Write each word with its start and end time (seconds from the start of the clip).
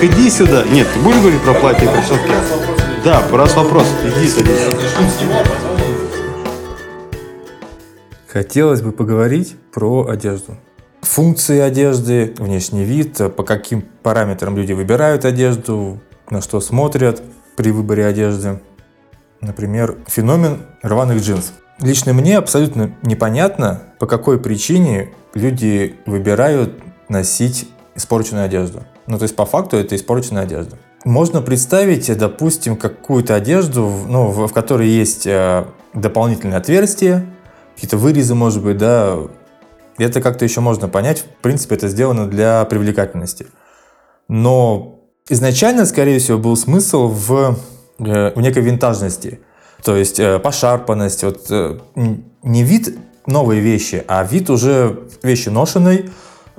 Так 0.00 0.10
иди 0.10 0.30
сюда. 0.30 0.64
Нет, 0.64 0.88
ты 0.94 1.00
будешь 1.00 1.20
говорить 1.20 1.42
про 1.42 1.52
платье 1.52 1.84
и 1.84 1.92
кроссовки? 1.92 2.30
Да, 3.04 3.22
раз 3.32 3.54
вопрос. 3.54 3.86
Иди 4.02 4.28
садись. 4.28 4.60
Хотелось 8.26 8.80
бы 8.80 8.92
поговорить 8.92 9.56
про 9.74 10.08
одежду. 10.08 10.56
Функции 11.02 11.58
одежды, 11.60 12.32
внешний 12.38 12.84
вид, 12.84 13.18
по 13.36 13.42
каким 13.42 13.82
параметрам 14.02 14.56
люди 14.56 14.72
выбирают 14.72 15.26
одежду, 15.26 16.00
на 16.30 16.40
что 16.40 16.62
смотрят 16.62 17.22
при 17.56 17.70
выборе 17.70 18.06
одежды. 18.06 18.58
Например, 19.42 19.98
феномен 20.06 20.62
рваных 20.82 21.20
джинсов. 21.20 21.52
Лично 21.78 22.14
мне 22.14 22.38
абсолютно 22.38 22.96
непонятно, 23.02 23.82
по 23.98 24.06
какой 24.06 24.40
причине 24.40 25.10
люди 25.34 25.96
выбирают 26.06 26.72
носить 27.10 27.68
испорченную 27.94 28.46
одежду. 28.46 28.82
Ну, 29.10 29.18
то 29.18 29.24
есть, 29.24 29.34
по 29.34 29.44
факту, 29.44 29.76
это 29.76 29.96
испорченная 29.96 30.44
одежда. 30.44 30.78
Можно 31.04 31.42
представить, 31.42 32.16
допустим, 32.16 32.76
какую-то 32.76 33.34
одежду, 33.34 33.92
ну, 34.06 34.28
в, 34.28 34.46
в 34.46 34.52
которой 34.52 34.86
есть 34.86 35.26
э, 35.26 35.64
дополнительные 35.94 36.58
отверстия, 36.58 37.26
какие-то 37.74 37.96
вырезы, 37.96 38.36
может 38.36 38.62
быть, 38.62 38.78
да. 38.78 39.18
Это 39.98 40.20
как-то 40.20 40.44
еще 40.44 40.60
можно 40.60 40.86
понять. 40.86 41.24
В 41.38 41.42
принципе, 41.42 41.74
это 41.74 41.88
сделано 41.88 42.28
для 42.28 42.64
привлекательности. 42.66 43.48
Но 44.28 45.00
изначально, 45.28 45.86
скорее 45.86 46.20
всего, 46.20 46.38
был 46.38 46.56
смысл 46.56 47.08
в, 47.08 47.58
э, 47.98 48.32
в 48.32 48.40
некой 48.40 48.62
винтажности. 48.62 49.40
То 49.82 49.96
есть 49.96 50.20
э, 50.20 50.38
пошарпанность, 50.38 51.24
вот 51.24 51.46
э, 51.50 51.80
не 52.44 52.62
вид 52.62 52.96
новой 53.26 53.58
вещи, 53.58 54.04
а 54.06 54.22
вид 54.22 54.50
уже 54.50 55.00
вещи 55.24 55.48
ношенной. 55.48 56.10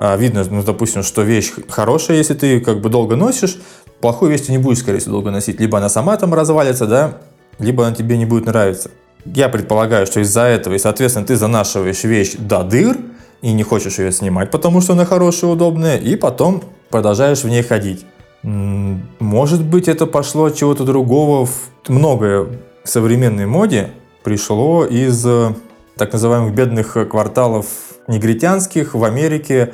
А 0.04 0.18
видно, 0.18 0.44
ну, 0.50 0.64
допустим, 0.64 1.04
что 1.04 1.22
вещь 1.22 1.54
хорошая, 1.70 2.18
если 2.18 2.34
ты 2.34 2.60
как 2.60 2.82
бы 2.82 2.90
долго 2.90 3.16
носишь, 3.16 3.60
плохую 4.00 4.32
вещь 4.32 4.42
ты 4.42 4.52
не 4.52 4.58
будешь, 4.58 4.80
скорее 4.80 4.98
всего, 4.98 5.12
долго 5.12 5.30
носить. 5.30 5.60
Либо 5.60 5.78
она 5.78 5.90
сама 5.90 6.18
там 6.18 6.34
развалится, 6.34 6.88
да, 6.88 7.20
либо 7.60 7.86
она 7.86 7.96
тебе 7.96 8.18
не 8.18 8.26
будет 8.26 8.48
нравиться. 8.48 8.90
Я 9.26 9.48
предполагаю, 9.48 10.08
что 10.08 10.20
из-за 10.22 10.42
этого, 10.42 10.74
и, 10.74 10.80
соответственно, 10.80 11.28
ты 11.28 11.36
занашиваешь 11.36 12.04
вещь 12.04 12.34
до 12.36 12.64
дыр 12.64 12.98
и 13.44 13.54
не 13.54 13.62
хочешь 13.62 14.00
ее 14.00 14.12
снимать, 14.12 14.50
потому 14.50 14.82
что 14.82 14.94
она 14.94 15.06
хорошая, 15.06 15.52
удобная, 15.52 15.98
и 15.98 16.16
потом 16.16 16.64
продолжаешь 16.90 17.44
в 17.44 17.48
ней 17.48 17.62
ходить. 17.62 18.04
Может 18.42 19.64
быть, 19.64 19.88
это 19.88 20.08
пошло 20.08 20.46
от 20.46 20.56
чего-то 20.56 20.84
другого. 20.84 21.48
Многое 21.88 22.48
в 22.84 22.90
современной 22.90 23.46
моде 23.46 23.92
пришло 24.24 24.84
из 24.84 25.24
э, 25.28 25.54
так 26.02 26.14
называемых 26.14 26.56
бедных 26.56 26.98
кварталов 27.12 27.68
негритянских 28.08 28.96
в 28.96 29.04
Америке, 29.04 29.72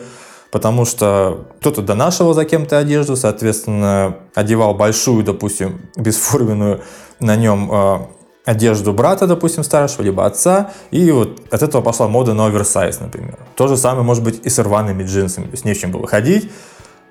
потому 0.52 0.84
что 0.84 1.48
кто-то 1.62 1.82
донашивал 1.82 2.34
за 2.34 2.44
кем-то 2.44 2.78
одежду, 2.78 3.16
соответственно, 3.16 4.18
одевал 4.36 4.74
большую, 4.74 5.24
допустим, 5.24 5.84
бесформенную 5.96 6.82
на 7.22 7.38
нем 7.38 7.72
э, 7.72 8.00
одежду 8.44 8.92
брата, 8.92 9.26
допустим, 9.26 9.64
старшего, 9.64 10.02
либо 10.02 10.26
отца, 10.26 10.72
и 10.92 11.10
вот 11.12 11.42
от 11.50 11.64
этого 11.64 11.82
пошла 11.82 12.10
мода 12.10 12.34
на 12.34 12.48
оверсайз, 12.48 13.00
например. 13.00 13.40
То 13.56 13.70
же 13.70 13.78
самое 13.78 14.04
может 14.04 14.22
быть 14.22 14.46
и 14.46 14.50
с 14.50 14.60
рваными 14.60 15.04
джинсами, 15.04 15.46
то 15.46 15.52
есть 15.52 15.64
не 15.64 15.74
в 15.74 15.80
чем 15.80 15.92
было 15.92 16.08
ходить, 16.08 16.52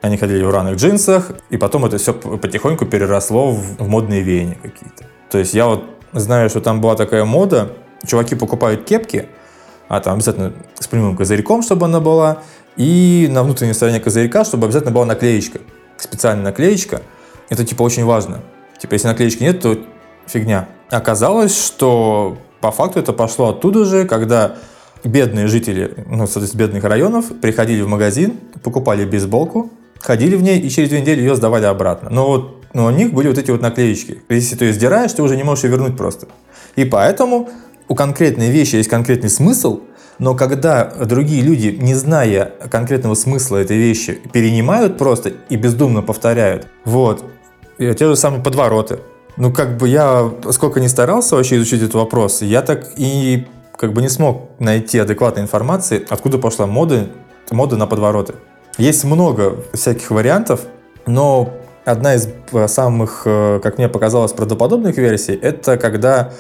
они 0.03 0.19
ходили 0.19 0.45
в 0.45 0.51
рваных 0.51 0.77
джинсах, 0.77 1.31
и 1.49 1.57
потом 1.57 1.87
это 1.87 1.97
все 1.97 2.13
потихоньку 2.13 2.85
переросло 2.85 3.51
в 3.51 3.89
модные 3.89 4.21
веяния 4.21 4.59
какие-то. 4.63 5.07
То 5.31 5.39
есть 5.39 5.55
я 5.55 5.69
вот 5.69 5.85
знаю, 6.13 6.51
что 6.51 6.61
там 6.61 6.83
была 6.83 6.97
такая 6.97 7.25
мода, 7.25 7.73
чуваки 8.05 8.35
покупают 8.35 8.85
кепки, 8.85 9.27
а 9.89 10.01
там 10.01 10.15
обязательно 10.15 10.53
с 10.79 10.87
прямым 10.87 11.17
козырьком, 11.17 11.63
чтобы 11.63 11.87
она 11.87 12.01
была, 12.01 12.43
и 12.77 13.29
на 13.31 13.43
внутренней 13.43 13.75
стороне 13.75 14.01
козырька, 14.01 14.45
чтобы 14.45 14.67
обязательно 14.67 14.93
была 14.93 15.07
наклеечка, 15.07 15.61
специальная 15.97 16.45
наклеечка. 16.45 17.03
Это 17.49 17.65
типа 17.65 17.83
очень 17.83 18.05
важно. 18.05 18.43
Типа 18.79 18.95
если 18.95 19.09
наклеечки 19.09 19.43
нет, 19.43 19.61
то 19.61 19.79
фигня. 20.27 20.69
Оказалось, 20.91 21.57
что 21.57 22.37
по 22.61 22.71
факту 22.71 22.99
это 22.99 23.13
пошло 23.13 23.51
оттуда 23.51 23.85
же, 23.85 24.05
когда 24.05 24.57
бедные 25.05 25.47
жители, 25.47 26.05
ну, 26.07 26.27
соответственно, 26.27 26.65
бедных 26.65 26.85
районов 26.85 27.27
приходили 27.41 27.83
в 27.83 27.89
магазин, 27.89 28.39
покупали 28.63 29.05
бейсболку, 29.05 29.71
ходили 30.01 30.37
в 30.37 30.43
ней 30.43 30.61
и 30.61 30.69
через 30.69 30.89
две 30.89 31.01
недели 31.01 31.21
ее 31.21 31.37
сдавали 31.37 31.65
обратно. 31.65 32.11
Но 32.11 32.27
вот 32.27 32.67
но 32.77 32.85
у 32.85 32.91
них 32.91 33.15
были 33.15 33.29
вот 33.29 33.39
эти 33.39 33.51
вот 33.51 33.63
наклеечки. 33.63 34.21
Если 34.29 34.55
ты 34.55 34.67
ее 34.67 34.75
сдираешь, 34.75 35.11
ты 35.11 35.23
уже 35.23 35.35
не 35.35 35.43
можешь 35.43 35.65
ее 35.65 35.71
вернуть 35.71 35.97
просто. 35.97 36.29
И 36.75 36.85
поэтому 36.85 37.49
у 37.89 37.95
конкретной 37.95 38.51
вещи 38.51 38.77
есть 38.77 38.89
конкретный 38.89 39.31
смысл, 39.31 39.81
но 40.19 40.35
когда 40.35 40.85
другие 40.85 41.43
люди, 41.43 41.77
не 41.81 41.95
зная 41.95 42.53
конкретного 42.71 43.15
смысла 43.15 43.59
этой 43.59 43.77
вещи, 43.77 44.19
перенимают 44.33 44.99
просто 44.99 45.33
и 45.49 45.57
бездумно 45.57 46.03
повторяют, 46.03 46.67
вот, 46.85 47.25
и 47.79 47.93
те 47.95 48.07
же 48.07 48.17
самые 48.17 48.43
подвороты. 48.43 49.01
Ну, 49.37 49.53
как 49.53 49.77
бы 49.77 49.89
я, 49.89 50.31
сколько 50.51 50.81
не 50.81 50.89
старался 50.89 51.37
вообще 51.37 51.57
изучить 51.57 51.83
этот 51.83 51.95
вопрос, 51.95 52.41
я 52.41 52.63
так 52.63 52.93
и 52.97 53.47
как 53.77 53.93
бы 53.93 54.01
не 54.01 54.09
смог 54.09 54.49
найти 54.59 54.99
адекватной 54.99 55.43
информации, 55.43 56.05
откуда 56.09 56.39
пошла 56.39 56.67
мода, 56.67 57.09
мода 57.51 57.77
на 57.77 57.87
подвороты. 57.87 58.35
Есть 58.79 59.05
много 59.05 59.63
всяких 59.75 60.11
вариантов, 60.11 60.63
но 61.07 61.53
одна 61.85 62.15
из 62.15 62.29
э, 62.53 62.69
самых, 62.69 63.23
э, 63.27 63.61
как 63.63 63.79
мне 63.79 63.89
показалось, 63.89 64.33
правдоподобных 64.33 64.97
версий, 64.97 65.35
это 65.35 65.77
когда 65.77 66.33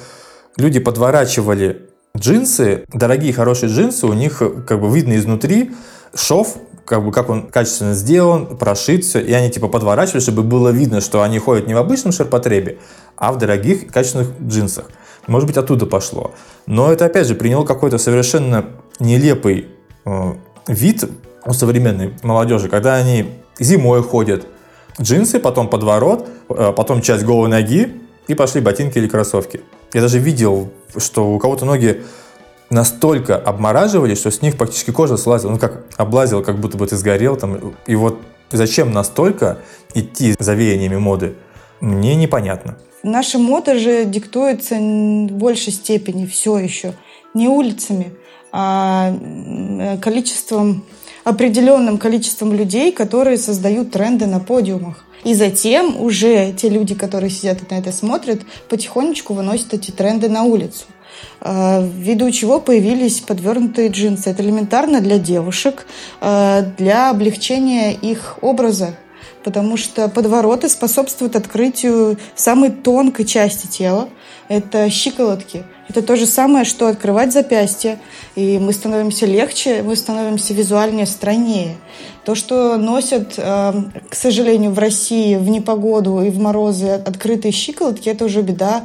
люди 0.56 0.80
подворачивали 0.80 1.90
джинсы, 2.16 2.84
дорогие 2.92 3.32
хорошие 3.32 3.70
джинсы, 3.70 4.06
у 4.06 4.12
них 4.12 4.42
э, 4.42 4.50
как 4.66 4.80
бы 4.80 4.94
видно 4.94 5.16
изнутри 5.16 5.72
шов, 6.14 6.56
как 6.84 7.04
бы 7.04 7.12
как 7.12 7.28
он 7.28 7.48
качественно 7.48 7.94
сделан, 7.94 8.56
прошит 8.56 9.04
все, 9.04 9.20
и 9.20 9.32
они 9.32 9.50
типа 9.50 9.68
подворачивали, 9.68 10.20
чтобы 10.20 10.42
было 10.42 10.70
видно, 10.70 11.00
что 11.00 11.22
они 11.22 11.38
ходят 11.38 11.66
не 11.66 11.74
в 11.74 11.78
обычном 11.78 12.12
ширпотребе, 12.12 12.78
а 13.16 13.32
в 13.32 13.38
дорогих 13.38 13.88
качественных 13.88 14.30
джинсах. 14.40 14.90
Может 15.26 15.48
быть, 15.48 15.56
оттуда 15.56 15.86
пошло. 15.86 16.32
Но 16.66 16.92
это, 16.92 17.06
опять 17.06 17.26
же, 17.26 17.34
приняло 17.34 17.64
какой-то 17.64 17.98
совершенно 17.98 18.66
нелепый 19.00 19.66
э, 20.04 20.32
вид 20.68 21.04
у 21.44 21.52
современной 21.52 22.14
молодежи, 22.22 22.68
когда 22.68 22.94
они 22.94 23.32
зимой 23.58 24.02
ходят, 24.02 24.46
джинсы, 25.00 25.40
потом 25.40 25.68
подворот, 25.68 26.28
э, 26.48 26.72
потом 26.74 27.02
часть 27.02 27.24
голой 27.24 27.48
ноги, 27.48 28.00
и 28.28 28.34
пошли 28.34 28.60
ботинки 28.60 28.98
или 28.98 29.08
кроссовки. 29.08 29.60
Я 29.96 30.02
даже 30.02 30.18
видел, 30.18 30.68
что 30.98 31.32
у 31.32 31.38
кого-то 31.38 31.64
ноги 31.64 32.02
настолько 32.68 33.34
обмораживали, 33.34 34.14
что 34.14 34.30
с 34.30 34.42
них 34.42 34.58
практически 34.58 34.90
кожа 34.90 35.16
слазила. 35.16 35.52
Ну 35.52 35.58
как, 35.58 35.86
облазил, 35.96 36.42
как 36.42 36.60
будто 36.60 36.76
бы 36.76 36.86
ты 36.86 36.96
сгорел. 36.96 37.36
Там. 37.36 37.74
И 37.86 37.94
вот 37.94 38.20
зачем 38.52 38.92
настолько 38.92 39.56
идти 39.94 40.34
за 40.38 40.52
веяниями 40.52 40.98
моды, 40.98 41.34
мне 41.80 42.14
непонятно. 42.14 42.76
Наша 43.02 43.38
мода 43.38 43.78
же 43.78 44.04
диктуется 44.04 44.74
в 44.74 45.32
большей 45.32 45.72
степени 45.72 46.26
все 46.26 46.58
еще 46.58 46.92
не 47.32 47.48
улицами, 47.48 48.12
а 48.52 49.16
количеством, 50.02 50.84
определенным 51.24 51.96
количеством 51.96 52.52
людей, 52.52 52.92
которые 52.92 53.38
создают 53.38 53.92
тренды 53.92 54.26
на 54.26 54.40
подиумах. 54.40 55.05
И 55.26 55.34
затем 55.34 56.00
уже 56.00 56.52
те 56.52 56.68
люди, 56.68 56.94
которые 56.94 57.30
сидят 57.30 57.68
на 57.68 57.74
это 57.80 57.90
смотрят, 57.90 58.42
потихонечку 58.68 59.34
выносят 59.34 59.74
эти 59.74 59.90
тренды 59.90 60.28
на 60.28 60.44
улицу. 60.44 60.84
А, 61.40 61.82
ввиду 61.82 62.30
чего 62.30 62.60
появились 62.60 63.18
подвернутые 63.18 63.88
джинсы. 63.88 64.30
Это 64.30 64.44
элементарно 64.44 65.00
для 65.00 65.18
девушек, 65.18 65.84
а, 66.20 66.62
для 66.78 67.10
облегчения 67.10 67.92
их 67.92 68.38
образа, 68.40 68.94
потому 69.42 69.76
что 69.76 70.08
подвороты 70.08 70.68
способствуют 70.68 71.34
открытию 71.34 72.18
самой 72.36 72.70
тонкой 72.70 73.24
части 73.24 73.66
тела, 73.66 74.08
это 74.46 74.88
щиколотки. 74.90 75.64
Это 75.88 76.02
то 76.02 76.16
же 76.16 76.26
самое, 76.26 76.64
что 76.64 76.88
открывать 76.88 77.32
запястье, 77.32 77.98
и 78.34 78.58
мы 78.58 78.72
становимся 78.72 79.24
легче, 79.24 79.82
мы 79.82 79.94
становимся 79.94 80.52
визуальнее, 80.52 81.06
стройнее. 81.06 81.76
То, 82.24 82.34
что 82.34 82.76
носят, 82.76 83.34
э, 83.36 83.72
к 84.10 84.14
сожалению, 84.14 84.72
в 84.72 84.78
России 84.80 85.36
в 85.36 85.48
непогоду 85.48 86.22
и 86.22 86.30
в 86.30 86.40
морозы 86.40 86.88
открытые 86.88 87.52
щиколотки, 87.52 88.08
это 88.08 88.24
уже 88.24 88.42
беда 88.42 88.84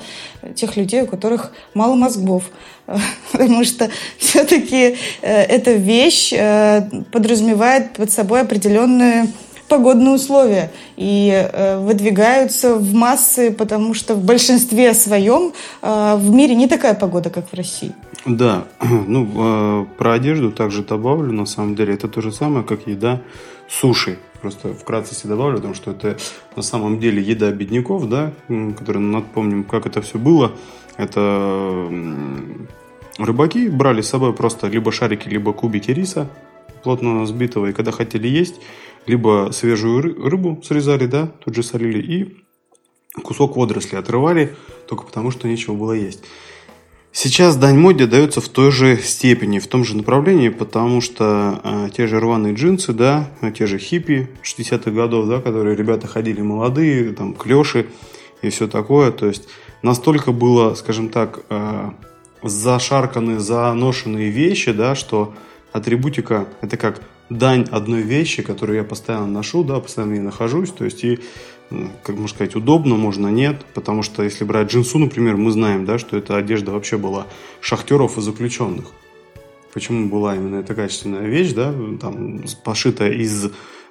тех 0.55 0.77
людей, 0.77 1.01
у 1.01 1.07
которых 1.07 1.53
мало 1.73 1.95
мозгов. 1.95 2.43
Потому 3.31 3.63
что 3.63 3.89
все-таки 4.19 4.97
э, 5.21 5.43
эта 5.43 5.71
вещь 5.71 6.31
э, 6.33 6.83
подразумевает 7.11 7.93
под 7.93 8.11
собой 8.11 8.41
определенные 8.41 9.27
погодные 9.71 10.15
условия 10.15 10.69
и 10.97 11.31
э, 11.31 11.79
выдвигаются 11.79 12.75
в 12.75 12.93
массы, 12.93 13.51
потому 13.51 13.93
что 13.93 14.15
в 14.15 14.23
большинстве 14.25 14.93
своем 14.93 15.53
э, 15.81 16.15
в 16.17 16.29
мире 16.29 16.55
не 16.55 16.67
такая 16.67 16.93
погода, 16.93 17.29
как 17.29 17.47
в 17.47 17.53
России. 17.53 17.93
Да, 18.25 18.65
ну 19.07 19.29
э, 19.33 19.85
про 19.97 20.13
одежду 20.13 20.51
также 20.51 20.83
добавлю, 20.83 21.31
на 21.31 21.45
самом 21.45 21.75
деле 21.75 21.93
это 21.93 22.09
то 22.09 22.21
же 22.21 22.33
самое, 22.33 22.65
как 22.65 22.85
еда 22.85 23.21
суши. 23.69 24.17
Просто 24.41 24.73
вкратце 24.73 25.15
себе 25.15 25.29
добавлю, 25.29 25.57
потому 25.57 25.73
что 25.73 25.91
это 25.91 26.17
на 26.55 26.63
самом 26.63 26.99
деле 26.99 27.21
еда 27.21 27.51
бедняков, 27.51 28.09
да, 28.09 28.33
которые, 28.77 29.01
напомним, 29.01 29.63
как 29.63 29.85
это 29.85 30.01
все 30.01 30.17
было. 30.17 30.51
Это 30.97 31.87
рыбаки 33.17 33.69
брали 33.69 34.01
с 34.01 34.09
собой 34.09 34.33
просто 34.33 34.67
либо 34.67 34.91
шарики, 34.91 35.29
либо 35.29 35.53
кубики 35.53 35.91
риса, 35.91 36.27
плотно 36.83 37.25
сбитого, 37.25 37.67
и 37.67 37.73
когда 37.73 37.91
хотели 37.91 38.27
есть, 38.27 38.55
либо 39.05 39.49
свежую 39.51 40.01
рыбу 40.29 40.61
срезали, 40.63 41.05
да, 41.05 41.27
тут 41.43 41.55
же 41.55 41.63
солили, 41.63 42.01
и 42.01 42.37
кусок 43.23 43.55
водоросли 43.57 43.95
отрывали, 43.95 44.55
только 44.87 45.03
потому 45.03 45.31
что 45.31 45.47
нечего 45.47 45.73
было 45.73 45.93
есть. 45.93 46.23
Сейчас 47.13 47.57
дань 47.57 47.77
моде 47.77 48.07
дается 48.07 48.39
в 48.39 48.47
той 48.47 48.71
же 48.71 48.97
степени, 48.97 49.59
в 49.59 49.67
том 49.67 49.83
же 49.83 49.97
направлении, 49.97 50.47
потому 50.47 51.01
что 51.01 51.59
э, 51.61 51.89
те 51.95 52.07
же 52.07 52.21
рваные 52.21 52.53
джинсы, 52.53 52.93
да, 52.93 53.29
те 53.53 53.67
же 53.67 53.79
хиппи 53.79 54.29
60-х 54.43 54.91
годов, 54.91 55.27
да, 55.27 55.41
которые 55.41 55.75
ребята 55.75 56.07
ходили 56.07 56.41
молодые, 56.41 57.11
там, 57.11 57.33
клеши 57.33 57.87
и 58.41 58.49
все 58.49 58.69
такое, 58.69 59.11
то 59.11 59.27
есть 59.27 59.49
настолько 59.81 60.31
было, 60.31 60.73
скажем 60.75 61.09
так, 61.09 61.41
э, 61.49 61.89
зашарканы, 62.43 63.39
заношенные 63.39 64.29
вещи, 64.29 64.71
да, 64.71 64.95
что 64.95 65.33
атрибутика 65.73 66.47
это 66.61 66.77
как 66.77 67.01
дань 67.31 67.67
одной 67.71 68.01
вещи, 68.01 68.43
которую 68.43 68.77
я 68.77 68.83
постоянно 68.83 69.27
ношу, 69.27 69.63
да, 69.63 69.79
постоянно 69.79 70.13
не 70.13 70.19
нахожусь, 70.19 70.69
то 70.71 70.85
есть 70.85 71.03
и 71.03 71.19
как 72.03 72.15
можно 72.15 72.27
сказать, 72.27 72.55
удобно, 72.55 72.95
можно 72.95 73.29
нет, 73.29 73.65
потому 73.73 74.03
что 74.03 74.23
если 74.23 74.43
брать 74.43 74.69
джинсу, 74.69 74.99
например, 74.99 75.37
мы 75.37 75.51
знаем, 75.51 75.85
да, 75.85 75.97
что 75.97 76.17
эта 76.17 76.35
одежда 76.35 76.71
вообще 76.71 76.97
была 76.97 77.27
шахтеров 77.61 78.17
и 78.17 78.21
заключенных. 78.21 78.91
Почему 79.73 80.09
была 80.09 80.35
именно 80.35 80.57
эта 80.57 80.75
качественная 80.75 81.27
вещь, 81.27 81.53
да, 81.53 81.73
там, 82.01 82.43
пошитая 82.65 83.13
из 83.13 83.45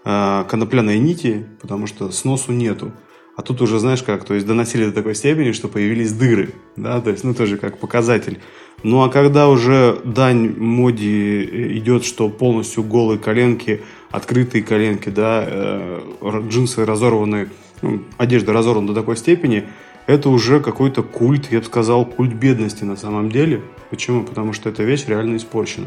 э, 0.05 0.45
конопляной 0.47 0.99
нити, 0.99 1.47
потому 1.63 1.87
что 1.87 2.11
сносу 2.11 2.53
нету. 2.53 2.93
А 3.41 3.43
тут 3.43 3.63
уже, 3.63 3.79
знаешь 3.79 4.03
как, 4.03 4.25
то 4.25 4.35
есть 4.35 4.47
доносили 4.47 4.85
до 4.85 4.93
такой 4.93 5.15
степени, 5.15 5.53
что 5.53 5.67
появились 5.67 6.13
дыры, 6.13 6.51
да, 6.77 7.01
то 7.01 7.09
есть, 7.09 7.25
ну, 7.25 7.33
тоже 7.33 7.57
как 7.57 7.79
показатель. 7.79 8.39
Ну, 8.83 9.03
а 9.03 9.09
когда 9.09 9.49
уже 9.49 9.99
дань 10.05 10.59
моде 10.59 11.45
идет, 11.79 12.05
что 12.05 12.29
полностью 12.29 12.83
голые 12.83 13.19
коленки, 13.19 13.81
открытые 14.11 14.63
коленки, 14.63 15.09
да, 15.09 15.43
э, 15.47 16.01
джинсы 16.51 16.85
разорванные, 16.85 17.49
ну, 17.81 18.03
одежда 18.19 18.53
разорвана 18.53 18.89
до 18.89 18.95
такой 18.95 19.17
степени, 19.17 19.65
это 20.07 20.29
уже 20.29 20.61
какой-то 20.61 21.03
культ, 21.03 21.51
я 21.51 21.61
бы 21.61 21.65
сказал, 21.65 22.05
культ 22.05 22.35
бедности 22.35 22.85
на 22.85 22.97
самом 22.97 23.31
деле. 23.31 23.63
Почему? 23.89 24.23
Потому 24.23 24.53
что 24.53 24.69
эта 24.69 24.83
вещь 24.83 25.07
реально 25.07 25.39
испорчена. 25.39 25.87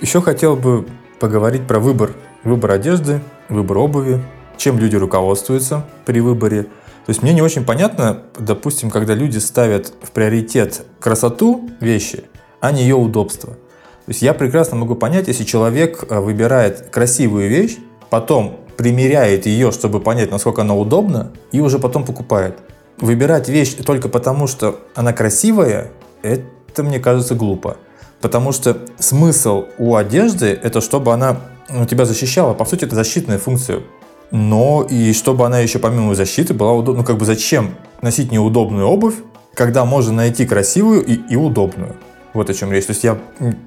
Еще 0.00 0.22
хотел 0.22 0.56
бы 0.56 0.86
поговорить 1.18 1.66
про 1.66 1.78
выбор. 1.78 2.12
Выбор 2.42 2.70
одежды, 2.70 3.20
выбор 3.50 3.76
обуви, 3.76 4.24
чем 4.56 4.78
люди 4.78 4.96
руководствуются 4.96 5.84
при 6.06 6.20
выборе. 6.20 6.62
То 6.62 7.08
есть 7.08 7.22
мне 7.22 7.34
не 7.34 7.42
очень 7.42 7.66
понятно, 7.66 8.22
допустим, 8.38 8.90
когда 8.90 9.12
люди 9.12 9.36
ставят 9.36 9.92
в 10.02 10.10
приоритет 10.12 10.86
красоту 11.00 11.68
вещи, 11.80 12.24
а 12.60 12.72
не 12.72 12.80
ее 12.82 12.94
удобство. 12.94 13.50
То 13.50 14.08
есть 14.08 14.22
я 14.22 14.32
прекрасно 14.32 14.78
могу 14.78 14.94
понять, 14.94 15.28
если 15.28 15.44
человек 15.44 16.04
э, 16.08 16.18
выбирает 16.18 16.88
красивую 16.88 17.50
вещь, 17.50 17.76
потом 18.08 18.60
примеряет 18.78 19.44
ее, 19.44 19.70
чтобы 19.70 20.00
понять, 20.00 20.30
насколько 20.30 20.62
она 20.62 20.74
удобна, 20.74 21.30
и 21.52 21.60
уже 21.60 21.78
потом 21.78 22.06
покупает. 22.06 22.58
Выбирать 22.96 23.50
вещь 23.50 23.74
только 23.74 24.08
потому, 24.08 24.46
что 24.46 24.80
она 24.94 25.12
красивая, 25.12 25.90
это, 26.22 26.82
мне 26.82 27.00
кажется, 27.00 27.34
глупо. 27.34 27.76
Потому 28.20 28.52
что 28.52 28.78
смысл 28.98 29.66
у 29.78 29.96
одежды– 29.96 30.46
это 30.62 30.80
чтобы 30.80 31.12
она 31.12 31.40
ну, 31.70 31.86
тебя 31.86 32.04
защищала. 32.04 32.54
По 32.54 32.64
сути, 32.64 32.84
это 32.84 32.94
защитная 32.94 33.38
функция. 33.38 33.82
Но 34.30 34.86
и 34.88 35.12
чтобы 35.12 35.46
она 35.46 35.58
еще 35.60 35.78
помимо 35.78 36.14
защиты 36.14 36.54
была 36.54 36.72
удобна. 36.72 37.00
Ну, 37.00 37.06
как 37.06 37.16
бы 37.16 37.24
зачем 37.24 37.74
носить 38.02 38.30
неудобную 38.30 38.86
обувь, 38.86 39.14
когда 39.54 39.84
можно 39.84 40.12
найти 40.12 40.46
красивую 40.46 41.04
и, 41.04 41.14
и 41.14 41.36
удобную? 41.36 41.96
Вот 42.32 42.48
о 42.48 42.54
чем 42.54 42.70
речь. 42.70 42.86
То 42.86 42.92
есть 42.92 43.04
я 43.04 43.18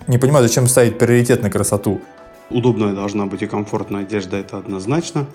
не 0.07 0.17
понимаю, 0.17 0.47
зачем 0.47 0.67
ставить 0.67 0.97
приоритет 0.97 1.41
на 1.41 1.50
красоту. 1.50 2.00
Удобная 2.50 2.94
должна 2.94 3.25
быть 3.25 3.41
и 3.41 3.47
комфортная 3.47 4.01
одежда, 4.01 4.38
это 4.38 4.57
однозначно. 4.57 5.25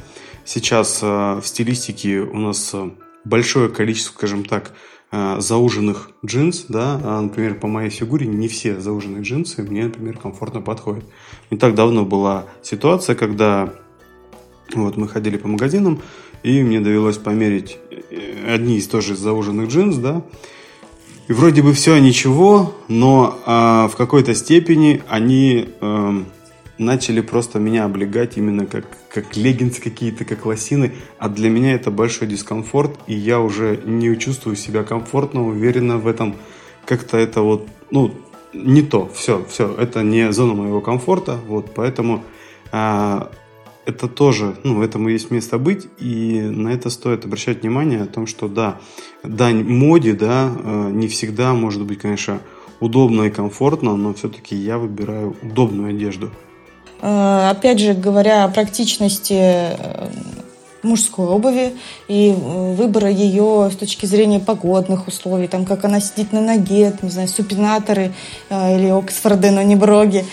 Сейчас 0.45 1.01
э, 1.03 1.41
в 1.43 1.43
стилистике 1.45 2.21
у 2.21 2.37
нас 2.37 2.71
э, 2.73 2.91
большое 3.25 3.69
количество, 3.69 4.13
скажем 4.13 4.45
так, 4.45 4.73
зауженных 5.11 6.11
джинс, 6.25 6.67
да, 6.69 7.01
а, 7.03 7.21
например, 7.23 7.55
по 7.55 7.67
моей 7.67 7.89
фигуре 7.89 8.27
не 8.27 8.47
все 8.47 8.79
зауженные 8.79 9.23
джинсы 9.23 9.63
мне, 9.63 9.85
например, 9.85 10.19
комфортно 10.19 10.61
подходят. 10.61 11.05
Не 11.51 11.57
так 11.57 11.75
давно 11.75 12.05
была 12.05 12.45
ситуация, 12.63 13.15
когда 13.15 13.73
вот 14.75 14.97
мы 14.97 15.09
ходили 15.09 15.39
по 15.39 15.49
магазинам, 15.49 16.01
и 16.43 16.63
мне 16.63 16.81
довелось 16.81 17.17
померить 17.17 17.79
одни 18.47 18.77
из 18.77 18.87
тоже 18.87 19.17
зауженных 19.17 19.69
джинс, 19.69 19.97
да, 19.97 20.23
и 21.29 21.33
вроде 21.35 21.63
бы 21.63 21.75
все 21.75 21.99
ничего, 21.99 22.75
но 22.89 23.39
э, 23.45 23.89
в 23.93 23.97
какой-то 23.97 24.35
степени 24.35 25.03
они 25.09 25.69
э, 25.79 26.23
начали 26.79 27.21
просто 27.21 27.59
меня 27.59 27.85
облегать 27.85 28.37
именно 28.37 28.67
как, 28.67 28.85
как 29.09 29.37
леггинсы 29.37 29.83
какие-то, 29.83 30.25
как 30.25 30.47
лосины. 30.47 30.93
А 31.19 31.29
для 31.29 31.51
меня 31.51 31.75
это 31.75 31.91
большой 31.91 32.29
дискомфорт, 32.29 32.99
и 33.07 33.15
я 33.15 33.41
уже 33.41 33.81
не 33.85 34.17
чувствую 34.19 34.57
себя 34.57 34.85
комфортно, 34.85 35.47
уверенно 35.47 35.99
в 35.99 36.07
этом. 36.07 36.37
Как-то 36.87 37.17
это 37.19 37.43
вот, 37.43 37.69
ну, 37.91 38.15
не 38.53 38.83
то. 38.83 39.11
Все, 39.15 39.45
все, 39.49 39.75
это 39.75 40.03
не 40.03 40.33
зона 40.33 40.55
моего 40.55 40.81
комфорта. 40.81 41.39
Вот, 41.47 41.73
поэтому 41.75 42.25
э, 42.73 43.21
это 43.85 44.09
тоже, 44.09 44.57
ну, 44.65 44.83
этому 44.83 45.09
есть 45.09 45.31
место 45.31 45.59
быть, 45.59 45.89
и 45.99 46.41
на 46.41 46.69
это 46.69 46.91
стоит 46.91 47.25
обращать 47.25 47.63
внимание 47.63 48.03
о 48.03 48.07
том, 48.07 48.27
что 48.27 48.49
да, 48.49 48.81
дань 49.23 49.65
моде, 49.65 50.13
да, 50.13 50.53
э, 50.55 50.91
не 50.93 51.09
всегда 51.09 51.55
может 51.55 51.85
быть, 51.85 51.99
конечно, 51.99 52.41
удобно 52.81 53.23
и 53.23 53.31
комфортно, 53.31 53.97
но 53.97 54.15
все-таки 54.15 54.55
я 54.55 54.79
выбираю 54.79 55.37
удобную 55.43 55.91
одежду. 55.91 56.31
Э, 57.01 57.51
опять 57.51 57.79
же, 57.79 57.95
говоря 57.95 58.45
о 58.45 58.49
практичности 58.49 59.39
э, 59.39 60.09
мужской 60.83 61.27
обуви 61.27 61.75
и 62.07 62.33
выбора 62.33 63.11
ее 63.11 63.71
с 63.73 63.77
точки 63.77 64.07
зрения 64.07 64.39
погодных 64.39 65.09
условий, 65.09 65.49
там, 65.49 65.65
как 65.65 65.85
она 65.85 66.01
сидит 66.01 66.33
на 66.33 66.41
ноге, 66.41 66.97
не 67.03 67.11
знаю, 67.11 67.27
супинаторы 67.27 68.13
или 68.49 68.89
Оксфорды, 68.89 69.51
но 69.51 69.61
не 69.63 69.75
броги, 69.75 70.25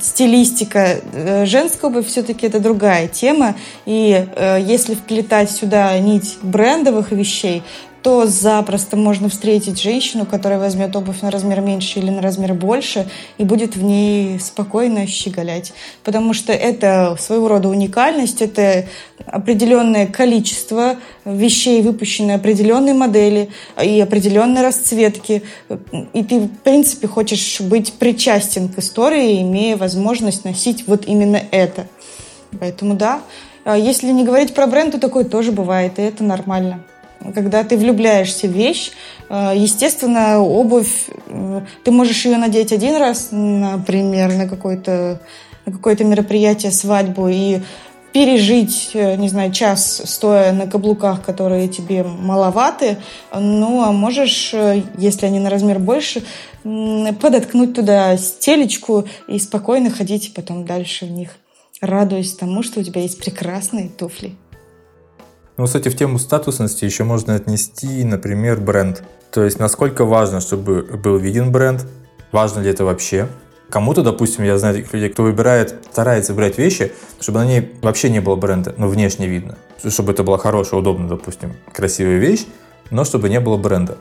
стилистика. 0.00 1.00
Э, 1.12 1.46
женская 1.46 1.90
обувь 1.90 2.06
все-таки 2.06 2.46
это 2.46 2.60
другая 2.60 3.08
тема. 3.08 3.54
И 3.84 4.26
э, 4.34 4.58
если 4.60 4.94
вплетать 4.94 5.50
сюда 5.50 5.98
нить 5.98 6.38
брендовых 6.42 7.12
вещей, 7.12 7.62
то 8.06 8.24
запросто 8.24 8.96
можно 8.96 9.28
встретить 9.28 9.82
женщину, 9.82 10.26
которая 10.26 10.60
возьмет 10.60 10.94
обувь 10.94 11.22
на 11.22 11.30
размер 11.32 11.60
меньше 11.60 11.98
или 11.98 12.08
на 12.08 12.22
размер 12.22 12.54
больше 12.54 13.08
и 13.36 13.42
будет 13.42 13.74
в 13.74 13.82
ней 13.82 14.38
спокойно 14.38 15.08
щеголять. 15.08 15.72
Потому 16.04 16.32
что 16.32 16.52
это 16.52 17.16
своего 17.18 17.48
рода 17.48 17.68
уникальность, 17.68 18.42
это 18.42 18.84
определенное 19.26 20.06
количество 20.06 20.94
вещей, 21.24 21.82
выпущенные 21.82 22.36
определенной 22.36 22.92
модели 22.92 23.48
и 23.82 24.00
определенной 24.00 24.62
расцветки. 24.62 25.42
И 26.12 26.22
ты, 26.22 26.38
в 26.42 26.58
принципе, 26.58 27.08
хочешь 27.08 27.60
быть 27.60 27.94
причастен 27.94 28.68
к 28.68 28.78
истории, 28.78 29.42
имея 29.42 29.76
возможность 29.76 30.44
носить 30.44 30.86
вот 30.86 31.06
именно 31.08 31.42
это. 31.50 31.88
Поэтому 32.60 32.94
да, 32.94 33.22
а 33.64 33.76
если 33.76 34.12
не 34.12 34.22
говорить 34.22 34.54
про 34.54 34.68
бренд, 34.68 34.92
то 34.92 35.00
такое 35.00 35.24
тоже 35.24 35.50
бывает, 35.50 35.98
и 35.98 36.02
это 36.02 36.22
нормально. 36.22 36.84
Когда 37.34 37.64
ты 37.64 37.76
влюбляешься 37.76 38.46
в 38.46 38.50
вещь, 38.50 38.92
э, 39.28 39.52
естественно, 39.56 40.40
обувь, 40.40 41.08
э, 41.28 41.60
ты 41.84 41.90
можешь 41.90 42.24
ее 42.24 42.36
надеть 42.36 42.72
один 42.72 42.96
раз, 42.96 43.28
например, 43.30 44.32
на 44.34 44.48
какое-то 44.48 45.20
на 45.64 45.72
какое-то 45.72 46.04
мероприятие, 46.04 46.70
свадьбу, 46.70 47.26
и 47.26 47.58
пережить, 48.12 48.90
э, 48.94 49.16
не 49.16 49.28
знаю, 49.28 49.50
час 49.50 50.00
стоя 50.04 50.52
на 50.52 50.68
каблуках, 50.68 51.24
которые 51.24 51.66
тебе 51.66 52.04
маловаты, 52.04 52.98
ну, 53.34 53.82
а 53.82 53.90
можешь, 53.90 54.54
если 54.96 55.26
они 55.26 55.40
на 55.40 55.50
размер 55.50 55.80
больше, 55.80 56.22
подоткнуть 56.62 57.74
туда 57.74 58.16
стелечку 58.16 59.06
и 59.26 59.40
спокойно 59.40 59.90
ходить 59.90 60.32
потом 60.34 60.64
дальше 60.64 61.06
в 61.06 61.10
них, 61.10 61.36
радуясь 61.80 62.34
тому, 62.34 62.62
что 62.62 62.78
у 62.78 62.82
тебя 62.84 63.02
есть 63.02 63.18
прекрасные 63.18 63.88
туфли. 63.88 64.36
Ну, 65.56 65.64
кстати, 65.64 65.88
в 65.88 65.96
тему 65.96 66.18
статусности 66.18 66.84
еще 66.84 67.04
можно 67.04 67.34
отнести, 67.34 68.04
например, 68.04 68.60
бренд. 68.60 69.02
То 69.30 69.42
есть, 69.42 69.58
насколько 69.58 70.04
важно, 70.04 70.40
чтобы 70.40 70.82
был 70.82 71.16
виден 71.16 71.50
бренд, 71.50 71.86
важно 72.30 72.60
ли 72.60 72.70
это 72.70 72.84
вообще. 72.84 73.28
Кому-то, 73.70 74.02
допустим, 74.02 74.44
я 74.44 74.58
знаю 74.58 74.74
таких 74.74 74.92
людей, 74.92 75.08
кто 75.08 75.22
выбирает, 75.22 75.74
старается 75.90 76.34
выбирать 76.34 76.58
вещи, 76.58 76.92
чтобы 77.20 77.38
на 77.38 77.46
ней 77.46 77.72
вообще 77.80 78.10
не 78.10 78.20
было 78.20 78.36
бренда, 78.36 78.74
но 78.76 78.86
внешне 78.86 79.26
видно. 79.26 79.56
Чтобы 79.88 80.12
это 80.12 80.22
была 80.22 80.36
хорошая, 80.36 80.80
удобная, 80.80 81.08
допустим, 81.08 81.54
красивая 81.72 82.18
вещь, 82.18 82.44
но 82.90 83.04
чтобы 83.04 83.28
не 83.30 83.40
было 83.40 83.56
бренда. 83.56 83.96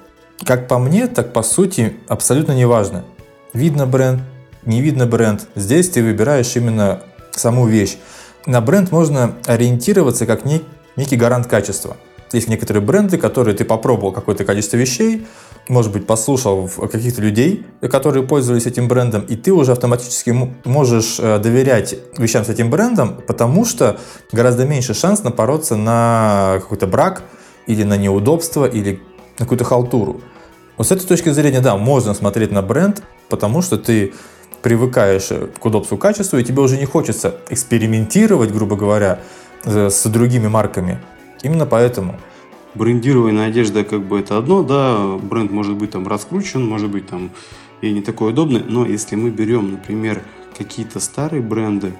Как 0.46 0.68
по 0.68 0.78
мне, 0.78 1.08
так 1.08 1.32
по 1.32 1.42
сути 1.42 1.96
абсолютно 2.10 2.52
не 2.52 2.66
важно. 2.66 3.06
Видно 3.54 3.88
бренд, 3.88 4.22
не 4.66 4.82
видно 4.82 5.06
бренд. 5.06 5.48
Здесь 5.56 5.90
ты 5.90 6.04
выбираешь 6.04 6.54
именно 6.58 7.02
саму 7.32 7.66
вещь. 7.66 7.98
На 8.46 8.62
бренд 8.62 8.92
можно 8.92 9.36
ориентироваться 9.46 10.26
как 10.26 10.46
некий 10.46 10.66
некий 10.96 11.16
гарант 11.16 11.48
качества. 11.48 11.98
Есть 12.32 12.50
некоторые 12.50 12.84
бренды, 12.84 13.18
которые 13.18 13.56
ты 13.56 13.66
попробовал 13.66 14.12
какое-то 14.12 14.44
количество 14.44 14.78
вещей, 14.78 15.26
может 15.68 15.92
быть, 15.92 16.06
послушал 16.06 16.70
каких-то 16.92 17.22
людей, 17.22 17.66
которые 17.82 18.24
пользовались 18.24 18.66
этим 18.66 18.88
брендом, 18.88 19.22
и 19.22 19.36
ты 19.36 19.52
уже 19.52 19.72
автоматически 19.72 20.54
можешь 20.64 21.18
э, 21.20 21.40
доверять 21.40 21.96
вещам 22.18 22.46
с 22.46 22.50
этим 22.50 22.70
брендом, 22.70 23.22
потому 23.26 23.66
что 23.66 24.00
гораздо 24.32 24.66
меньше 24.66 24.94
шанс 24.94 25.24
напороться 25.24 25.76
на 25.76 26.58
какой-то 26.62 26.88
брак 26.88 27.24
или 27.68 27.84
на 27.84 27.98
неудобство 27.98 28.66
или 28.66 29.02
на 29.40 29.46
какую-то 29.46 29.66
халтуру. 29.66 30.22
Вот 30.78 30.88
с 30.88 30.92
этой 30.92 31.08
точки 31.08 31.30
зрения, 31.30 31.62
да, 31.62 31.78
можно 31.78 32.14
смотреть 32.14 32.52
на 32.52 32.62
бренд, 32.62 33.02
потому 33.30 33.62
что 33.62 33.78
ты 33.78 34.14
привыкаешь 34.62 35.30
к 35.60 35.66
удобству 35.66 35.98
качеству, 35.98 36.38
и 36.38 36.44
тебе 36.44 36.62
уже 36.62 36.78
не 36.78 36.86
хочется 36.86 37.36
экспериментировать, 37.50 38.52
грубо 38.52 38.76
говоря, 38.76 39.20
с 39.66 40.10
другими 40.10 40.48
марками. 40.48 41.00
Именно 41.44 41.66
поэтому 41.66 42.20
брендированная 42.76 43.48
одежда 43.48 43.84
как 43.84 44.04
бы 44.04 44.20
это 44.20 44.38
одно, 44.38 44.64
да, 44.64 45.18
бренд 45.18 45.52
может 45.52 45.76
быть 45.76 45.92
там 45.92 46.08
раскручен, 46.08 46.66
может 46.66 46.90
быть 46.90 47.08
там 47.08 47.32
и 47.82 47.92
не 47.92 48.02
такой 48.02 48.32
удобный, 48.32 48.64
но 48.68 48.86
если 48.86 49.16
мы 49.16 49.30
берем, 49.30 49.72
например, 49.72 50.24
какие-то 50.58 51.00
старые 51.00 51.42
бренды, 51.42 51.94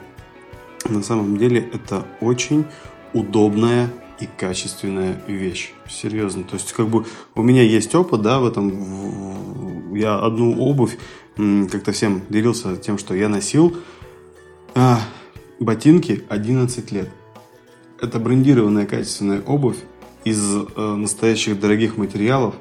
на 0.88 1.02
самом 1.02 1.38
деле 1.38 1.68
это 1.74 2.06
очень 2.22 2.66
удобная 3.14 3.90
и 4.20 4.28
качественная 4.28 5.18
вещь. 5.28 5.74
Серьезно. 5.90 6.44
То 6.44 6.56
есть, 6.56 6.74
как 6.74 6.88
бы 6.88 7.06
у 7.34 7.42
меня 7.42 7.64
есть 7.64 7.94
опыт, 7.96 8.22
да, 8.22 8.40
в 8.40 8.46
этом. 8.46 9.94
Я 9.96 10.20
одну 10.20 10.60
обувь 10.60 10.98
как-то 11.36 11.92
всем 11.92 12.22
делился 12.30 12.78
тем, 12.78 12.98
что 12.98 13.14
я 13.14 13.30
носил 13.30 13.76
а, 14.74 15.00
ботинки 15.60 16.24
11 16.30 16.92
лет. 16.92 17.10
Это 18.02 18.20
брендированная 18.20 18.86
качественная 18.86 19.42
обувь 19.42 19.78
из 20.24 20.42
э, 20.56 20.96
настоящих 20.96 21.60
дорогих 21.60 21.98
материалов, 21.98 22.56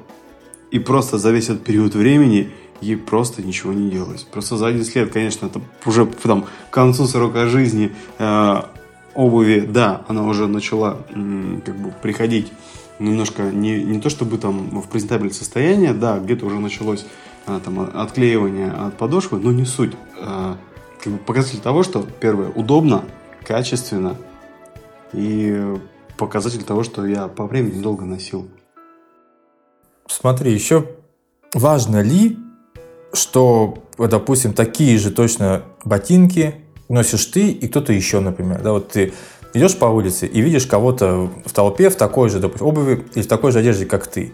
и 0.71 0.79
просто 0.79 1.17
за 1.17 1.31
весь 1.31 1.45
этот 1.45 1.63
период 1.63 1.95
времени 1.95 2.51
ей 2.81 2.97
просто 2.97 3.41
ничего 3.41 3.73
не 3.73 3.89
делалось. 3.89 4.23
Просто 4.23 4.57
за 4.57 4.67
11 4.67 4.95
лет, 4.95 5.11
конечно, 5.11 5.47
это 5.47 5.61
уже 5.85 6.05
там, 6.05 6.45
к 6.69 6.73
концу 6.73 7.05
срока 7.07 7.47
жизни 7.47 7.91
э, 8.19 8.61
обуви, 9.13 9.61
да, 9.61 10.05
она 10.07 10.23
уже 10.23 10.47
начала 10.47 10.99
м, 11.11 11.61
как 11.65 11.75
бы 11.75 11.93
приходить 12.01 12.51
немножко 12.99 13.43
не, 13.43 13.83
не 13.83 13.99
то 13.99 14.09
чтобы 14.09 14.37
там 14.37 14.81
в 14.81 14.87
презентабельное 14.87 15.33
состояние, 15.33 15.93
да, 15.93 16.19
где-то 16.19 16.45
уже 16.45 16.59
началось 16.59 17.05
а, 17.45 17.59
там 17.59 17.79
отклеивание 17.79 18.71
от 18.71 18.97
подошвы, 18.97 19.39
но 19.39 19.51
не 19.51 19.65
суть. 19.65 19.93
А, 20.19 20.57
как 21.03 21.13
бы 21.13 21.19
показатель 21.19 21.59
того, 21.59 21.83
что 21.83 22.05
первое 22.19 22.49
удобно, 22.49 23.03
качественно 23.45 24.15
и 25.13 25.75
показатель 26.17 26.63
того, 26.63 26.83
что 26.83 27.05
я 27.05 27.27
по 27.27 27.45
времени 27.45 27.81
долго 27.81 28.05
носил. 28.05 28.47
Смотри, 30.07 30.53
еще 30.53 30.87
важно 31.53 32.01
ли, 32.01 32.37
что, 33.13 33.77
допустим, 33.97 34.53
такие 34.53 34.97
же 34.97 35.11
точно 35.11 35.63
ботинки 35.83 36.55
носишь 36.89 37.25
ты 37.25 37.49
и 37.49 37.67
кто-то 37.67 37.93
еще, 37.93 38.19
например. 38.19 38.61
Да, 38.61 38.71
вот 38.73 38.89
ты 38.89 39.13
идешь 39.53 39.77
по 39.77 39.85
улице 39.85 40.27
и 40.27 40.41
видишь 40.41 40.65
кого-то 40.67 41.29
в 41.45 41.51
толпе 41.53 41.89
в 41.89 41.95
такой 41.95 42.29
же, 42.29 42.39
допустим, 42.39 42.67
обуви 42.67 43.05
или 43.15 43.23
в 43.23 43.27
такой 43.27 43.51
же 43.51 43.59
одежде, 43.59 43.85
как 43.85 44.07
ты. 44.07 44.33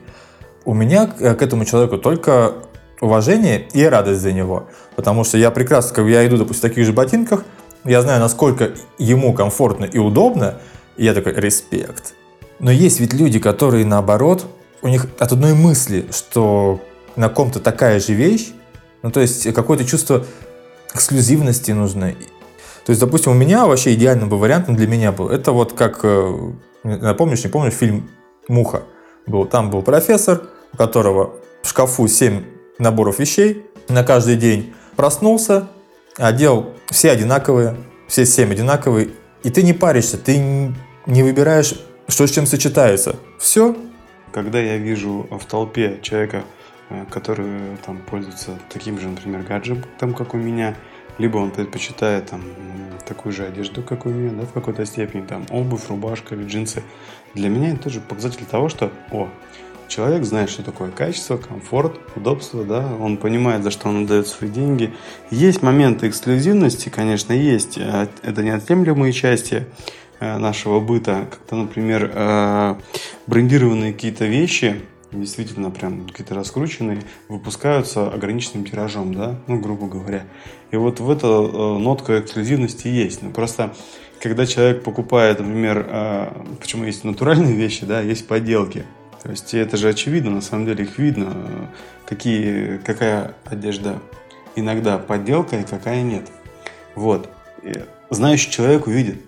У 0.65 0.73
меня 0.73 1.07
к 1.07 1.41
этому 1.41 1.65
человеку 1.65 1.97
только 1.97 2.55
уважение 2.99 3.67
и 3.73 3.83
радость 3.83 4.21
за 4.21 4.31
него. 4.31 4.67
Потому 4.95 5.23
что 5.23 5.37
я 5.37 5.49
прекрасно, 5.51 5.95
как 5.95 6.05
я 6.07 6.27
иду, 6.27 6.37
допустим, 6.37 6.59
в 6.59 6.69
таких 6.69 6.85
же 6.85 6.93
ботинках, 6.93 7.45
я 7.85 8.01
знаю, 8.01 8.19
насколько 8.19 8.71
ему 8.97 9.33
комфортно 9.33 9.85
и 9.85 9.97
удобно, 9.97 10.59
и 10.97 11.05
я 11.05 11.13
такой, 11.13 11.33
респект. 11.33 12.13
Но 12.59 12.71
есть 12.71 12.99
ведь 12.99 13.13
люди, 13.13 13.39
которые 13.39 13.85
наоборот, 13.85 14.45
у 14.81 14.87
них 14.87 15.07
от 15.19 15.31
одной 15.31 15.53
мысли, 15.53 16.05
что 16.11 16.81
на 17.15 17.29
ком-то 17.29 17.59
такая 17.59 17.99
же 17.99 18.13
вещь, 18.13 18.51
ну 19.01 19.11
то 19.11 19.19
есть 19.19 19.51
какое-то 19.53 19.85
чувство 19.85 20.25
эксклюзивности 20.93 21.71
нужно. 21.71 22.13
То 22.85 22.89
есть, 22.89 22.99
допустим, 22.99 23.31
у 23.31 23.35
меня 23.35 23.65
вообще 23.65 23.93
идеальным 23.93 24.29
бы 24.29 24.37
вариантом 24.37 24.75
для 24.75 24.87
меня 24.87 25.11
был, 25.11 25.29
это 25.29 25.51
вот 25.51 25.73
как, 25.73 25.99
э, 26.03 26.51
напомнишь, 26.83 27.43
не 27.43 27.49
помнишь, 27.49 27.73
фильм 27.73 28.09
«Муха» 28.47 28.83
был. 29.27 29.45
Там 29.45 29.69
был 29.69 29.81
профессор, 29.83 30.41
у 30.73 30.77
которого 30.77 31.35
в 31.61 31.69
шкафу 31.69 32.07
7 32.07 32.43
наборов 32.79 33.19
вещей 33.19 33.65
на 33.87 34.03
каждый 34.03 34.35
день. 34.35 34.73
Проснулся, 34.95 35.67
одел 36.17 36.73
все 36.89 37.11
одинаковые, 37.11 37.75
все 38.07 38.25
7 38.25 38.51
одинаковые, 38.51 39.11
и 39.43 39.49
ты 39.49 39.63
не 39.63 39.73
паришься, 39.73 40.17
ты 40.17 40.37
не 41.05 41.23
выбираешь, 41.23 41.73
что 42.07 42.27
с 42.27 42.31
чем 42.31 42.45
сочетается. 42.45 43.15
Все. 43.39 43.75
Когда 44.31 44.59
я 44.59 44.77
вижу 44.77 45.27
в 45.29 45.45
толпе 45.45 45.99
человека, 46.01 46.43
э, 46.89 47.05
который 47.09 47.77
там 47.85 47.97
пользуется 47.99 48.59
таким 48.69 48.99
же, 48.99 49.07
например, 49.07 49.43
гаджетом, 49.43 50.13
как 50.13 50.33
у 50.33 50.37
меня, 50.37 50.75
либо 51.17 51.37
он 51.37 51.51
предпочитает 51.51 52.27
там 52.27 52.41
такую 53.05 53.33
же 53.33 53.45
одежду, 53.45 53.81
как 53.81 54.05
у 54.05 54.09
меня, 54.09 54.31
да, 54.39 54.45
в 54.45 54.53
какой-то 54.53 54.85
степени, 54.85 55.25
там 55.25 55.45
обувь, 55.49 55.89
рубашка 55.89 56.35
или 56.35 56.45
джинсы, 56.45 56.83
для 57.33 57.49
меня 57.49 57.71
это 57.71 57.83
тоже 57.83 57.99
показатель 57.99 58.45
того, 58.45 58.69
что, 58.69 58.91
о, 59.11 59.29
человек 59.91 60.23
знает, 60.23 60.49
что 60.49 60.63
такое 60.63 60.89
качество, 60.89 61.37
комфорт, 61.37 61.99
удобство, 62.15 62.63
да, 62.63 62.95
он 62.99 63.17
понимает, 63.17 63.63
за 63.63 63.71
что 63.71 63.89
он 63.89 64.05
отдает 64.05 64.27
свои 64.27 64.49
деньги. 64.49 64.93
Есть 65.29 65.61
моменты 65.61 66.07
эксклюзивности, 66.07 66.89
конечно, 66.89 67.33
есть, 67.33 67.77
э, 67.77 68.07
это 68.23 68.43
неотъемлемые 68.43 69.13
части, 69.13 69.67
Э, 70.21 70.37
нашего 70.37 70.79
быта, 70.79 71.25
как-то, 71.31 71.55
например, 71.55 72.11
э, 72.13 72.75
брендированные 73.25 73.91
какие-то 73.91 74.25
вещи, 74.25 74.79
действительно 75.11 75.71
прям 75.71 76.05
какие-то 76.05 76.35
раскрученные, 76.35 77.01
выпускаются 77.27 78.07
ограниченным 78.07 78.63
тиражом, 78.63 79.15
да, 79.15 79.39
ну, 79.47 79.59
грубо 79.59 79.87
говоря. 79.87 80.27
И 80.69 80.75
вот 80.75 80.99
в 80.99 81.09
это 81.09 81.25
э, 81.25 81.77
нотка 81.79 82.19
эксклюзивности 82.19 82.87
есть. 82.87 83.23
Ну, 83.23 83.31
просто 83.31 83.73
когда 84.21 84.45
человек 84.45 84.83
покупает, 84.83 85.39
например, 85.39 86.35
почему 86.59 86.85
есть 86.85 87.03
натуральные 87.03 87.55
вещи, 87.55 87.87
да, 87.87 88.01
есть 88.01 88.27
подделки. 88.27 88.85
То 89.23 89.29
есть 89.29 89.53
это 89.53 89.77
же 89.77 89.89
очевидно, 89.89 90.31
на 90.31 90.41
самом 90.41 90.65
деле 90.65 90.83
их 90.83 90.97
видно, 90.97 91.69
какие, 92.05 92.77
какая 92.77 93.35
одежда 93.45 93.99
иногда 94.55 94.97
подделка 94.97 95.57
и 95.57 95.63
какая 95.63 96.01
нет. 96.01 96.29
Вот. 96.95 97.29
И 97.61 97.73
знающий 98.09 98.49
человек 98.49 98.87
увидит, 98.87 99.21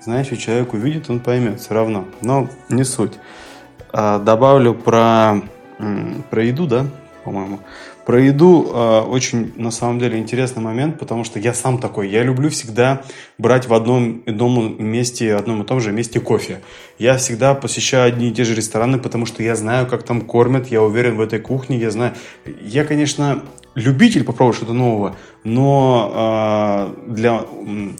Знающий 0.00 0.38
человек 0.38 0.72
увидит, 0.72 1.10
он 1.10 1.20
поймет 1.20 1.60
все 1.60 1.74
равно. 1.74 2.06
Но 2.22 2.48
не 2.68 2.84
суть. 2.84 3.12
А, 3.92 4.18
добавлю 4.18 4.72
про, 4.72 5.42
про 6.30 6.44
еду, 6.44 6.66
да, 6.66 6.86
по-моему. 7.28 7.60
Про 8.06 8.22
еду 8.22 8.70
э, 8.72 9.00
очень, 9.00 9.52
на 9.56 9.70
самом 9.70 9.98
деле, 9.98 10.18
интересный 10.18 10.62
момент, 10.62 10.98
потому 10.98 11.24
что 11.24 11.38
я 11.38 11.52
сам 11.52 11.78
такой. 11.78 12.08
Я 12.08 12.22
люблю 12.22 12.48
всегда 12.48 13.02
брать 13.36 13.68
в 13.68 13.74
одном 13.74 14.22
одном 14.26 14.82
месте, 14.82 15.34
одном 15.34 15.62
и 15.62 15.66
том 15.66 15.80
же 15.80 15.92
месте 15.92 16.20
кофе. 16.20 16.60
Я 16.98 17.18
всегда 17.18 17.54
посещаю 17.54 18.08
одни 18.08 18.28
и 18.28 18.32
те 18.32 18.44
же 18.44 18.54
рестораны, 18.54 18.98
потому 18.98 19.26
что 19.26 19.42
я 19.42 19.54
знаю, 19.56 19.86
как 19.86 20.04
там 20.04 20.22
кормят, 20.22 20.68
я 20.68 20.82
уверен 20.82 21.16
в 21.16 21.20
этой 21.20 21.38
кухне, 21.38 21.76
я 21.76 21.90
знаю. 21.90 22.14
Я, 22.62 22.84
конечно, 22.84 23.42
любитель 23.74 24.24
попробовать 24.24 24.56
что-то 24.56 24.72
нового, 24.72 25.14
но 25.44 26.94
э, 27.06 27.12
для 27.12 27.44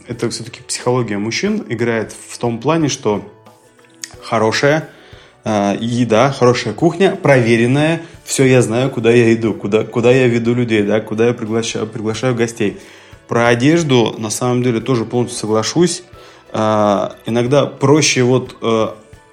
это 0.07 0.31
все-таки 0.31 0.63
психология 0.63 1.19
мужчин 1.19 1.65
играет 1.69 2.13
в 2.13 2.39
том 2.39 2.61
плане, 2.61 2.89
что 2.89 3.23
хорошая 4.23 4.89
э, 5.45 5.77
еда, 5.81 6.33
хорошая 6.33 6.73
кухня, 6.73 7.15
проверенная, 7.15 8.01
все 8.29 8.45
я 8.45 8.61
знаю, 8.61 8.91
куда 8.91 9.11
я 9.11 9.33
иду, 9.33 9.55
куда, 9.55 9.85
куда 9.85 10.11
я 10.13 10.27
веду 10.29 10.53
людей, 10.53 10.83
да, 10.83 11.01
куда 11.01 11.29
я 11.29 11.33
приглашаю, 11.33 11.87
приглашаю 11.87 12.35
гостей. 12.35 12.77
Про 13.27 13.49
одежду, 13.49 14.15
на 14.19 14.29
самом 14.29 14.63
деле, 14.63 14.81
тоже 14.81 15.07
полностью 15.07 15.41
соглашусь. 15.41 16.03
Э, 16.53 17.09
иногда 17.25 17.65
проще 17.65 18.23
вот 18.25 18.55
э, 18.61 18.89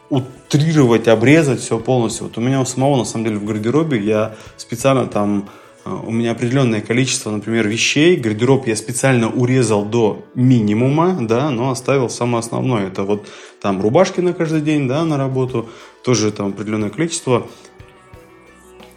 утрировать, 0.09 1.09
обрезать 1.09 1.59
все 1.59 1.77
полностью. 1.77 2.27
Вот 2.27 2.37
у 2.37 2.41
меня 2.41 2.61
у 2.61 2.65
самого, 2.65 2.95
на 2.95 3.03
самом 3.03 3.25
деле, 3.25 3.35
в 3.35 3.43
гардеробе 3.43 3.99
я 3.99 4.35
специально 4.55 5.07
там 5.07 5.49
а, 5.83 5.97
у 5.97 6.11
меня 6.11 6.31
определенное 6.31 6.79
количество, 6.79 7.31
например, 7.31 7.67
вещей. 7.67 8.15
Гардероб 8.15 8.65
я 8.65 8.77
специально 8.77 9.29
урезал 9.29 9.83
до 9.83 10.23
минимума, 10.35 11.17
да, 11.19 11.49
но 11.51 11.69
оставил 11.69 12.09
самое 12.09 12.39
основное. 12.39 12.87
Это 12.87 13.03
вот 13.03 13.27
там 13.61 13.81
рубашки 13.81 14.21
на 14.21 14.31
каждый 14.31 14.61
день, 14.61 14.87
да, 14.87 15.03
на 15.03 15.17
работу, 15.17 15.67
тоже 16.01 16.31
там 16.31 16.47
определенное 16.47 16.89
количество. 16.89 17.47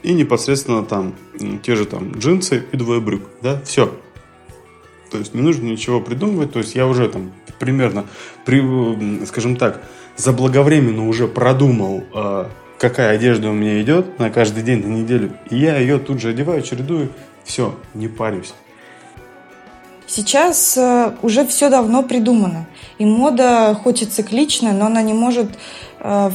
И 0.03 0.15
непосредственно 0.15 0.85
там 0.85 1.15
те 1.63 1.75
же 1.75 1.85
там 1.85 2.13
джинсы 2.13 2.65
и 2.73 2.77
двое 2.77 3.01
брюк, 3.01 3.23
да, 3.43 3.61
все. 3.63 3.93
То 5.11 5.19
есть 5.19 5.35
не 5.35 5.43
нужно 5.43 5.65
ничего 5.65 6.01
придумывать, 6.01 6.53
то 6.53 6.61
есть 6.61 6.75
я 6.75 6.87
уже 6.87 7.09
там 7.09 7.33
примерно, 7.59 8.07
при, 8.45 9.25
скажем 9.27 9.57
так, 9.57 9.83
заблаговременно 10.17 11.09
уже 11.09 11.27
продумал 11.27 12.05
э, 12.15 12.47
какая 12.79 13.15
одежда 13.15 13.51
у 13.51 13.53
меня 13.53 13.81
идет 13.83 14.19
на 14.19 14.31
каждый 14.31 14.63
день, 14.63 14.87
на 14.87 14.93
неделю. 14.93 15.33
И 15.51 15.59
я 15.59 15.77
ее 15.79 15.99
тут 15.99 16.21
же 16.21 16.31
одеваю, 16.31 16.63
чередую. 16.63 17.11
Все, 17.45 17.75
не 17.95 18.09
парюсь. 18.09 18.55
Сейчас 20.07 20.77
э, 20.77 21.13
уже 21.23 21.47
все 21.47 21.69
давно 21.69 22.03
придумано. 22.03 22.67
И 22.99 23.05
мода 23.05 23.79
хоть 23.83 24.03
и 24.03 24.07
цикличная, 24.07 24.73
но 24.73 24.87
она 24.87 25.03
не 25.03 25.13
может 25.13 25.51
э, 26.01 26.31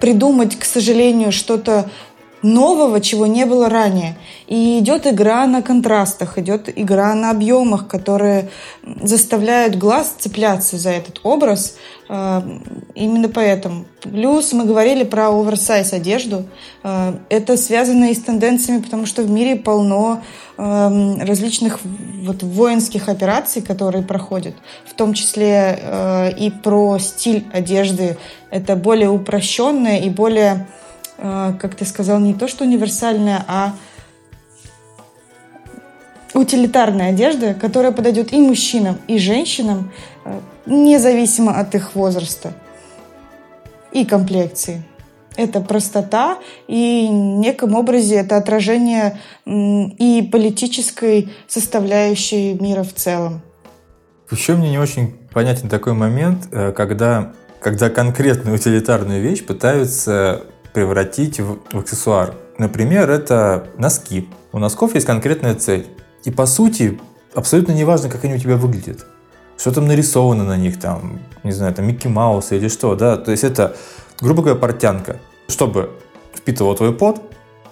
придумать, 0.00 0.58
к 0.58 0.64
сожалению, 0.64 1.32
что-то 1.32 1.90
нового, 2.42 3.00
чего 3.00 3.26
не 3.26 3.46
было 3.46 3.68
ранее. 3.68 4.16
И 4.46 4.78
идет 4.78 5.06
игра 5.06 5.46
на 5.46 5.62
контрастах, 5.62 6.38
идет 6.38 6.68
игра 6.74 7.14
на 7.14 7.30
объемах, 7.30 7.88
которые 7.88 8.50
заставляют 9.02 9.76
глаз 9.76 10.14
цепляться 10.18 10.76
за 10.76 10.90
этот 10.90 11.20
образ. 11.22 11.76
Э, 12.08 12.42
именно 12.94 13.28
поэтому. 13.28 13.86
Плюс 14.02 14.52
мы 14.52 14.64
говорили 14.64 15.04
про 15.04 15.30
оверсайз 15.30 15.94
одежду. 15.94 16.44
Э, 16.82 17.14
это 17.30 17.56
связано 17.56 18.10
и 18.10 18.14
с 18.14 18.20
тенденциями, 18.20 18.82
потому 18.82 19.06
что 19.06 19.22
в 19.22 19.30
мире 19.30 19.56
полно 19.56 20.22
э, 20.58 21.24
различных 21.24 21.80
вот 22.22 22.42
воинских 22.42 23.08
операций, 23.08 23.62
которые 23.62 24.04
проходят, 24.04 24.54
в 24.84 24.94
том 24.94 25.14
числе 25.14 26.32
и 26.38 26.50
про 26.50 26.98
стиль 26.98 27.46
одежды. 27.52 28.16
Это 28.50 28.76
более 28.76 29.08
упрощенное 29.08 29.98
и 29.98 30.10
более 30.10 30.66
как 31.22 31.76
ты 31.76 31.84
сказал, 31.84 32.18
не 32.18 32.34
то 32.34 32.48
что 32.48 32.64
универсальная, 32.64 33.44
а 33.46 33.74
утилитарная 36.34 37.10
одежда, 37.10 37.54
которая 37.54 37.92
подойдет 37.92 38.32
и 38.32 38.40
мужчинам, 38.40 38.98
и 39.06 39.18
женщинам, 39.18 39.92
а, 40.24 40.40
независимо 40.66 41.58
от 41.58 41.74
их 41.74 41.94
возраста 41.94 42.54
и 43.92 44.04
комплекции. 44.04 44.82
Это 45.36 45.60
простота, 45.60 46.38
и 46.66 47.06
в 47.08 47.12
неком 47.12 47.74
образе 47.74 48.16
это 48.16 48.36
отражение 48.36 49.18
и 49.46 50.28
политической 50.30 51.32
составляющей 51.46 52.54
мира 52.54 52.82
в 52.82 52.92
целом. 52.92 53.40
Еще 54.30 54.54
мне 54.54 54.70
не 54.70 54.78
очень 54.78 55.14
понятен 55.32 55.68
такой 55.68 55.94
момент, 55.94 56.48
э, 56.52 56.72
когда, 56.72 57.32
когда 57.60 57.88
конкретную 57.88 58.56
утилитарную 58.56 59.22
вещь 59.22 59.44
пытаются 59.44 60.42
превратить 60.72 61.40
в, 61.40 61.58
в 61.72 61.78
аксессуар. 61.78 62.34
Например, 62.58 63.10
это 63.10 63.68
носки. 63.78 64.28
У 64.52 64.58
носков 64.58 64.94
есть 64.94 65.06
конкретная 65.06 65.54
цель. 65.54 65.86
И 66.24 66.30
по 66.30 66.46
сути, 66.46 67.00
абсолютно 67.34 67.72
не 67.72 67.84
важно, 67.84 68.08
как 68.08 68.24
они 68.24 68.34
у 68.34 68.38
тебя 68.38 68.56
выглядят. 68.56 69.06
Что 69.58 69.72
там 69.72 69.86
нарисовано 69.86 70.44
на 70.44 70.56
них, 70.56 70.80
там, 70.80 71.20
не 71.42 71.52
знаю, 71.52 71.74
там 71.74 71.86
Микки 71.86 72.08
Маус 72.08 72.52
или 72.52 72.68
что, 72.68 72.94
да. 72.94 73.16
То 73.16 73.30
есть 73.30 73.44
это, 73.44 73.76
грубо 74.20 74.42
говоря, 74.42 74.58
портянка. 74.58 75.18
Чтобы 75.48 75.90
впитывал 76.34 76.74
твой 76.74 76.92
пот, 76.92 77.20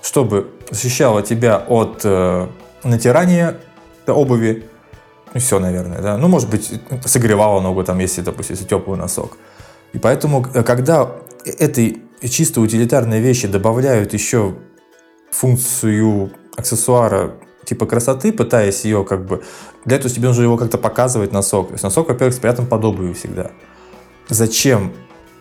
чтобы 0.03 0.51
защищала 0.71 1.23
тебя 1.23 1.57
от 1.57 2.01
э, 2.05 2.49
натирания 2.85 3.57
обуви, 4.07 4.65
и 5.35 5.39
все, 5.39 5.59
наверное, 5.59 6.01
да. 6.01 6.17
Ну, 6.17 6.29
может 6.29 6.51
быть, 6.51 6.81
согревала 7.05 7.61
ногу, 7.61 7.85
там, 7.85 7.99
если, 7.99 8.21
допустим, 8.21 8.55
если 8.55 8.67
теплый 8.67 8.99
носок. 8.99 9.37
И 9.93 9.99
поэтому, 9.99 10.47
э, 10.55 10.63
когда 10.63 11.11
этой 11.45 12.03
чисто 12.29 12.61
утилитарные 12.61 13.21
вещи 13.21 13.49
добавляют 13.49 14.13
еще 14.13 14.57
функцию 15.31 16.33
аксессуара 16.57 17.37
типа 17.65 17.87
красоты, 17.87 18.33
пытаясь 18.33 18.85
ее 18.85 19.05
как 19.05 19.25
бы... 19.25 19.43
Для 19.85 19.97
этого 19.97 20.13
тебе 20.13 20.29
нужно 20.29 20.43
его 20.43 20.57
как-то 20.57 20.77
показывать 20.77 21.33
носок. 21.33 21.69
То 21.69 21.75
есть 21.75 21.85
носок, 21.85 22.09
во-первых, 22.09 22.35
спрятан 22.35 22.67
под 22.67 22.85
обувью 22.85 23.15
всегда. 23.15 23.53
Зачем 24.29 24.93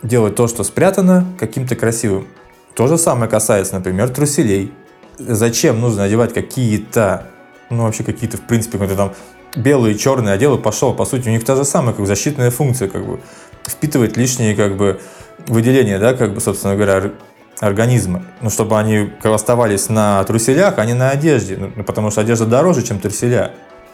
делать 0.02 0.36
то, 0.36 0.46
что 0.46 0.64
спрятано, 0.64 1.26
каким-то 1.38 1.76
красивым? 1.76 2.26
То 2.74 2.86
же 2.86 2.98
самое 2.98 3.30
касается, 3.30 3.74
например, 3.74 4.08
труселей. 4.10 4.72
Зачем 5.18 5.80
нужно 5.80 6.04
одевать 6.04 6.32
какие-то, 6.32 7.26
ну 7.68 7.82
вообще 7.82 8.04
какие-то, 8.04 8.36
в 8.36 8.42
принципе, 8.42 8.78
какие-то 8.78 8.96
там 8.96 9.14
белые, 9.56 9.98
черные 9.98 10.34
одел 10.34 10.56
и 10.56 10.62
пошел. 10.62 10.94
По 10.94 11.04
сути, 11.04 11.28
у 11.28 11.32
них 11.32 11.44
та 11.44 11.56
же 11.56 11.64
самая 11.64 11.94
как 11.94 12.06
защитная 12.06 12.50
функция, 12.50 12.88
как 12.88 13.04
бы 13.04 13.20
впитывать 13.66 14.16
лишние 14.16 14.54
как 14.54 14.76
бы 14.76 15.00
выделения, 15.46 15.98
да, 15.98 16.14
как 16.14 16.34
бы, 16.34 16.40
собственно 16.40 16.74
говоря, 16.74 17.12
организма. 17.60 18.24
Ну, 18.40 18.50
чтобы 18.50 18.78
они 18.78 19.10
оставались 19.22 19.88
на 19.88 20.22
труселях, 20.24 20.78
а 20.78 20.84
не 20.84 20.94
на 20.94 21.10
одежде. 21.10 21.56
Ну, 21.56 21.84
потому 21.84 22.10
что 22.10 22.22
одежда 22.22 22.46
дороже, 22.46 22.82
чем 22.82 22.98
труселя. 22.98 23.52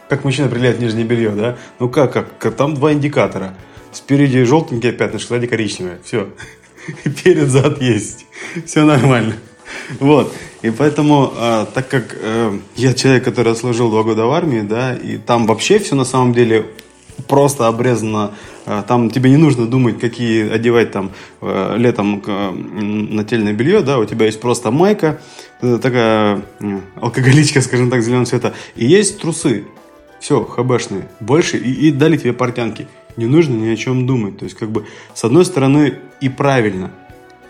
Как 0.08 0.24
мужчина 0.24 0.46
определяет 0.46 0.78
нижнее 0.78 1.04
белье, 1.04 1.30
да? 1.30 1.56
Ну 1.80 1.88
как, 1.88 2.12
как? 2.12 2.54
Там 2.54 2.74
два 2.74 2.92
индикатора. 2.92 3.54
Спереди 3.92 4.44
желтенькие 4.44 4.92
пятнышко, 4.92 5.34
сзади 5.34 5.48
коричневое. 5.48 5.98
Все. 6.04 6.28
Перед 7.24 7.48
зад 7.48 7.80
есть. 7.82 8.26
Все 8.64 8.84
нормально. 8.84 9.34
Вот. 9.98 10.32
И 10.62 10.70
поэтому, 10.70 11.32
э, 11.36 11.66
так 11.74 11.88
как 11.88 12.16
э, 12.20 12.58
я 12.76 12.94
человек, 12.94 13.24
который 13.24 13.56
служил 13.56 13.90
два 13.90 14.04
года 14.04 14.26
в 14.26 14.30
армии, 14.30 14.60
да, 14.60 14.94
и 14.94 15.16
там 15.16 15.46
вообще 15.46 15.80
все 15.80 15.96
на 15.96 16.04
самом 16.04 16.32
деле 16.32 16.66
просто 17.28 17.66
обрезано. 17.66 18.32
Э, 18.66 18.82
там 18.86 19.10
тебе 19.10 19.30
не 19.30 19.36
нужно 19.36 19.66
думать, 19.66 19.98
какие 19.98 20.50
одевать 20.50 20.92
там 20.92 21.10
э, 21.40 21.74
летом 21.76 22.22
э, 22.26 22.50
нательное 22.50 23.52
белье, 23.52 23.80
да, 23.80 23.98
у 23.98 24.04
тебя 24.04 24.26
есть 24.26 24.40
просто 24.40 24.70
майка, 24.70 25.20
такая 25.60 26.42
алкоголичка, 27.00 27.60
скажем 27.62 27.90
так, 27.90 28.02
зеленого 28.02 28.26
цвета, 28.26 28.54
и 28.74 28.86
есть 28.86 29.20
трусы. 29.20 29.64
Все, 30.20 30.42
хбшные. 30.44 31.08
Больше, 31.20 31.58
и, 31.58 31.88
и 31.88 31.90
дали 31.92 32.16
тебе 32.16 32.32
портянки. 32.32 32.88
Не 33.16 33.26
нужно 33.26 33.54
ни 33.54 33.68
о 33.68 33.76
чем 33.76 34.06
думать. 34.06 34.38
То 34.38 34.44
есть, 34.44 34.56
как 34.56 34.70
бы, 34.70 34.86
с 35.14 35.24
одной 35.24 35.44
стороны, 35.44 35.98
и 36.20 36.28
правильно. 36.28 36.90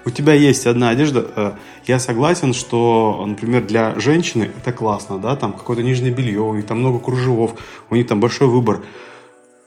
У 0.04 0.10
тебя 0.10 0.34
есть 0.34 0.66
одна 0.66 0.90
одежда. 0.90 1.56
Я 1.86 2.00
согласен, 2.00 2.52
что, 2.52 3.24
например, 3.26 3.64
для 3.64 3.98
женщины 3.98 4.50
это 4.58 4.72
классно, 4.72 5.18
да, 5.18 5.36
там 5.36 5.52
какое-то 5.52 5.82
нижнее 5.82 6.12
белье, 6.12 6.40
у 6.40 6.54
них 6.54 6.66
там 6.66 6.80
много 6.80 6.98
кружевов, 6.98 7.54
у 7.90 7.94
них 7.94 8.06
там 8.08 8.20
большой 8.20 8.48
выбор. 8.48 8.82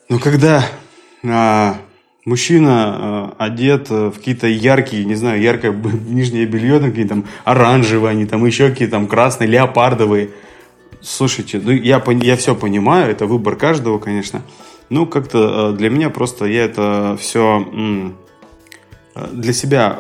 Но 0.10 0.18
когда 0.18 0.66
а, 1.24 1.78
мужчина 2.26 2.72
а, 2.74 3.36
одет 3.38 3.92
в 3.92 4.12
какие-то 4.12 4.48
яркие, 4.48 5.06
не 5.06 5.14
знаю, 5.14 5.40
яркое 5.40 5.72
нижнее 5.72 6.48
белье, 6.48 6.80
там, 6.80 6.90
какие 6.90 7.06
там 7.06 7.26
оранжевые, 7.44 8.12
они 8.12 8.26
там 8.26 8.44
еще 8.44 8.70
какие-то 8.70 8.94
там 8.94 9.08
красные, 9.08 9.48
леопардовые. 9.48 10.32
Слушайте, 11.02 11.62
ну 11.64 11.72
я, 11.72 12.04
я 12.24 12.36
все 12.38 12.56
понимаю, 12.56 13.12
это 13.12 13.28
выбор 13.28 13.56
каждого, 13.56 14.00
конечно. 14.00 14.42
Ну, 14.90 15.06
как-то 15.06 15.70
а, 15.70 15.74
для 15.74 15.92
меня 15.92 16.10
просто 16.10 16.46
я 16.46 16.66
это 16.66 17.16
все 17.20 17.64
а, 19.14 19.28
для 19.32 19.54
себя 19.54 20.00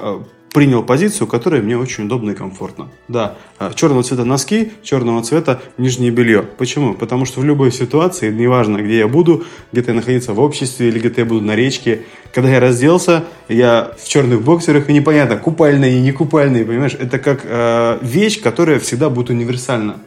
принял 0.53 0.83
позицию, 0.83 1.27
которая 1.27 1.61
мне 1.61 1.77
очень 1.77 2.05
удобна 2.05 2.31
и 2.31 2.33
комфортна. 2.33 2.89
Да, 3.07 3.35
а, 3.57 3.73
черного 3.73 4.03
цвета 4.03 4.25
носки, 4.25 4.71
черного 4.83 5.23
цвета 5.23 5.61
нижнее 5.77 6.11
белье. 6.11 6.41
Почему? 6.41 6.93
Потому 6.93 7.25
что 7.25 7.39
в 7.39 7.45
любой 7.45 7.71
ситуации, 7.71 8.31
неважно, 8.31 8.77
где 8.77 8.99
я 8.99 9.07
буду, 9.07 9.43
где-то 9.71 9.91
я 9.91 9.95
находиться 9.95 10.33
в 10.33 10.39
обществе 10.39 10.89
или 10.89 10.99
где-то 10.99 11.21
я 11.21 11.25
буду 11.25 11.41
на 11.41 11.55
речке, 11.55 12.01
когда 12.33 12.49
я 12.49 12.59
разделся, 12.59 13.25
я 13.47 13.91
в 14.01 14.07
черных 14.07 14.41
боксерах, 14.41 14.89
и 14.89 14.93
непонятно, 14.93 15.37
купальные 15.37 15.97
и 15.97 16.01
не 16.01 16.11
купальные, 16.11 16.65
понимаешь? 16.65 16.95
Это 16.99 17.19
как 17.19 17.41
э, 17.43 17.99
вещь, 18.01 18.41
которая 18.41 18.79
всегда 18.79 19.09
будет 19.09 19.29
универсальна. 19.29 19.97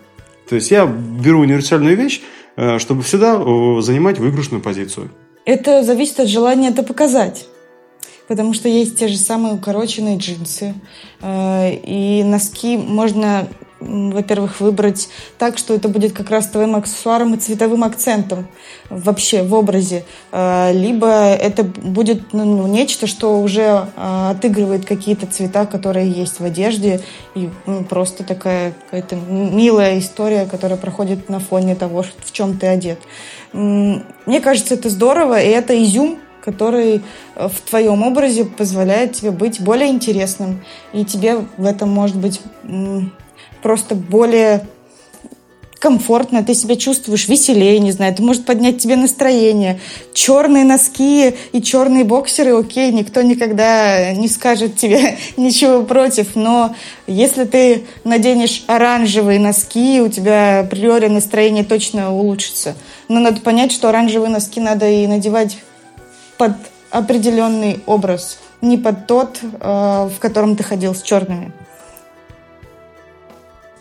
То 0.48 0.56
есть 0.56 0.70
я 0.70 0.86
беру 0.86 1.40
универсальную 1.40 1.96
вещь, 1.96 2.20
э, 2.56 2.78
чтобы 2.78 3.02
всегда 3.02 3.36
э, 3.36 3.80
занимать 3.80 4.18
выигрышную 4.18 4.60
позицию. 4.60 5.10
Это 5.44 5.82
зависит 5.82 6.20
от 6.20 6.28
желания 6.28 6.68
это 6.68 6.82
показать 6.82 7.46
потому 8.32 8.54
что 8.54 8.66
есть 8.66 8.98
те 8.98 9.08
же 9.08 9.18
самые 9.18 9.52
укороченные 9.52 10.16
джинсы. 10.16 10.72
Э, 11.20 11.70
и 11.70 12.22
носки 12.24 12.78
можно, 12.78 13.46
во-первых, 13.78 14.58
выбрать 14.62 15.10
так, 15.36 15.58
что 15.58 15.74
это 15.74 15.90
будет 15.90 16.14
как 16.14 16.30
раз 16.30 16.46
твоим 16.46 16.74
аксессуаром 16.74 17.34
и 17.34 17.36
цветовым 17.36 17.84
акцентом 17.84 18.48
вообще 18.88 19.42
в 19.42 19.52
образе. 19.52 20.06
Э, 20.32 20.72
либо 20.72 21.08
это 21.08 21.62
будет 21.62 22.32
ну, 22.32 22.46
ну, 22.46 22.66
нечто, 22.66 23.06
что 23.06 23.38
уже 23.38 23.86
э, 23.96 24.30
отыгрывает 24.30 24.86
какие-то 24.86 25.26
цвета, 25.26 25.66
которые 25.66 26.10
есть 26.10 26.40
в 26.40 26.44
одежде. 26.44 27.02
И 27.34 27.50
ну, 27.66 27.84
просто 27.84 28.24
такая 28.24 28.72
какая-то 28.72 29.16
милая 29.16 29.98
история, 29.98 30.46
которая 30.46 30.78
проходит 30.78 31.28
на 31.28 31.38
фоне 31.38 31.74
того, 31.74 32.02
в 32.02 32.32
чем 32.32 32.56
ты 32.56 32.66
одет. 32.66 32.98
Мне 33.52 34.40
кажется, 34.42 34.72
это 34.72 34.88
здорово, 34.88 35.38
и 35.38 35.48
это 35.48 35.74
изюм 35.82 36.18
который 36.42 37.02
э, 37.36 37.48
в 37.48 37.60
твоем 37.62 38.02
образе 38.02 38.44
позволяет 38.44 39.12
тебе 39.12 39.30
быть 39.30 39.60
более 39.60 39.90
интересным. 39.90 40.62
И 40.92 41.04
тебе 41.04 41.44
в 41.56 41.64
этом 41.64 41.90
может 41.90 42.16
быть 42.16 42.40
просто 43.62 43.94
более 43.94 44.66
комфортно, 45.82 46.44
ты 46.44 46.54
себя 46.54 46.76
чувствуешь 46.76 47.26
веселее, 47.26 47.80
не 47.80 47.90
знаю, 47.90 48.12
это 48.12 48.22
может 48.22 48.46
поднять 48.46 48.78
тебе 48.78 48.94
настроение. 48.94 49.80
Черные 50.14 50.62
носки 50.62 51.34
и 51.50 51.60
черные 51.60 52.04
боксеры, 52.04 52.56
окей, 52.56 52.92
никто 52.92 53.20
никогда 53.20 54.12
не 54.12 54.28
скажет 54.28 54.76
тебе 54.76 55.18
ничего 55.36 55.82
против, 55.82 56.36
но 56.36 56.76
если 57.08 57.42
ты 57.42 57.82
наденешь 58.04 58.62
оранжевые 58.68 59.40
носки, 59.40 60.00
у 60.00 60.08
тебя 60.08 60.60
априори 60.60 61.08
настроение 61.08 61.64
точно 61.64 62.14
улучшится. 62.14 62.76
Но 63.08 63.18
надо 63.18 63.40
понять, 63.40 63.72
что 63.72 63.88
оранжевые 63.88 64.30
носки 64.30 64.60
надо 64.60 64.88
и 64.88 65.08
надевать 65.08 65.58
под 66.42 66.54
определенный 66.90 67.80
образ, 67.86 68.38
не 68.62 68.76
под 68.76 69.06
тот, 69.06 69.38
э, 69.42 70.08
в 70.12 70.18
котором 70.18 70.56
ты 70.56 70.64
ходил 70.64 70.92
с 70.92 71.00
черными. 71.00 71.52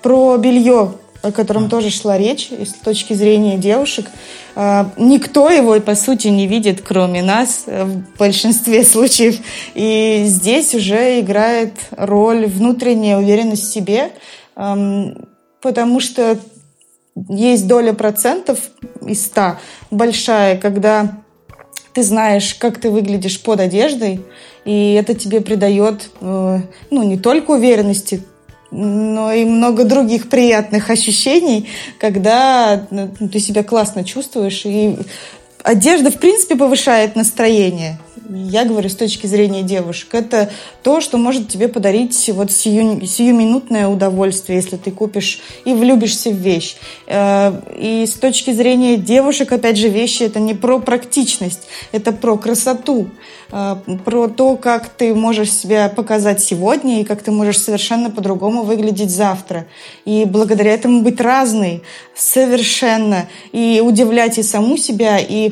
Про 0.04 0.38
белье 0.38 0.93
о 1.24 1.32
котором 1.32 1.69
тоже 1.69 1.91
шла 1.91 2.17
речь, 2.17 2.52
с 2.52 2.74
точки 2.74 3.13
зрения 3.13 3.58
девушек. 3.58 4.08
Э, 4.56 4.86
никто 4.97 5.50
его, 5.50 5.80
по 5.80 5.95
сути, 5.95 6.28
не 6.28 6.45
видит, 6.45 6.82
кроме 6.82 7.24
нас, 7.24 7.63
э, 7.65 7.84
в 7.84 8.17
большинстве 8.19 8.84
случаев. 8.93 9.39
И 9.74 10.24
здесь 10.28 10.76
уже 10.76 11.19
играет 11.19 11.74
роль 11.91 12.45
внутренняя 12.45 13.17
уверенность 13.17 13.63
в 13.63 13.74
себе, 13.74 14.12
эм, 14.56 15.28
потому 15.62 16.00
что 16.00 16.38
есть 17.28 17.67
доля 17.67 17.93
процентов 17.93 18.60
из 19.04 19.26
ста 19.26 19.60
большая, 19.89 20.58
когда 20.58 21.21
ты 21.94 22.04
знаешь, 22.04 22.56
как 22.56 22.80
ты 22.80 22.90
выглядишь 22.90 23.42
под 23.42 23.60
одеждой, 23.60 24.22
и 24.66 24.94
это 24.94 25.14
тебе 25.14 25.42
придает, 25.42 26.10
э, 26.22 26.60
ну, 26.90 27.04
не 27.04 27.18
только 27.18 27.52
уверенности, 27.52 28.24
но 28.72 29.34
и 29.34 29.44
много 29.44 29.84
других 29.84 30.30
приятных 30.30 30.90
ощущений, 30.90 31.68
когда 32.00 32.88
ну, 32.90 33.10
ты 33.32 33.40
себя 33.40 33.64
классно 33.64 34.04
чувствуешь. 34.04 34.66
И 34.66 34.98
одежда, 35.64 36.10
в 36.10 36.18
принципе, 36.18 36.56
повышает 36.56 37.16
настроение 37.16 38.00
я 38.34 38.65
говорю 38.65 38.89
с 38.89 38.96
точки 38.96 39.28
зрения 39.28 39.62
девушек, 39.62 40.13
это 40.13 40.50
то, 40.84 41.02
что 41.02 41.17
может 41.17 41.50
тебе 41.50 41.67
подарить 41.67 42.30
вот 42.34 42.52
сию, 42.52 43.06
сиюминутное 43.06 43.88
удовольствие, 43.88 44.58
если 44.58 44.78
ты 44.78 44.91
купишь 44.91 45.41
и 45.65 45.74
влюбишься 45.74 46.30
в 46.30 46.36
вещь. 46.36 46.78
Э, 47.08 47.54
и 47.78 48.06
с 48.06 48.13
точки 48.13 48.52
зрения 48.52 48.98
девушек, 48.98 49.52
опять 49.52 49.78
же, 49.78 49.89
вещи 49.89 50.24
это 50.24 50.39
не 50.39 50.54
про 50.54 50.80
практичность, 50.80 51.67
это 51.91 52.12
про 52.13 52.38
красоту, 52.38 53.10
э, 53.52 53.76
про 54.06 54.28
то, 54.30 54.56
как 54.56 54.89
ты 54.89 55.13
можешь 55.13 55.52
себя 55.52 55.89
показать 55.89 56.41
сегодня 56.41 57.02
и 57.02 57.04
как 57.04 57.24
ты 57.24 57.32
можешь 57.32 57.60
совершенно 57.60 58.10
по-другому 58.10 58.63
выглядеть 58.63 59.12
завтра. 59.12 59.67
И 60.06 60.26
благодаря 60.26 60.74
этому 60.74 61.02
быть 61.02 61.20
разной 61.20 61.84
совершенно, 62.15 63.28
и 63.52 63.82
удивлять 63.84 64.38
и 64.38 64.44
саму 64.44 64.78
себя, 64.78 65.20
и 65.20 65.52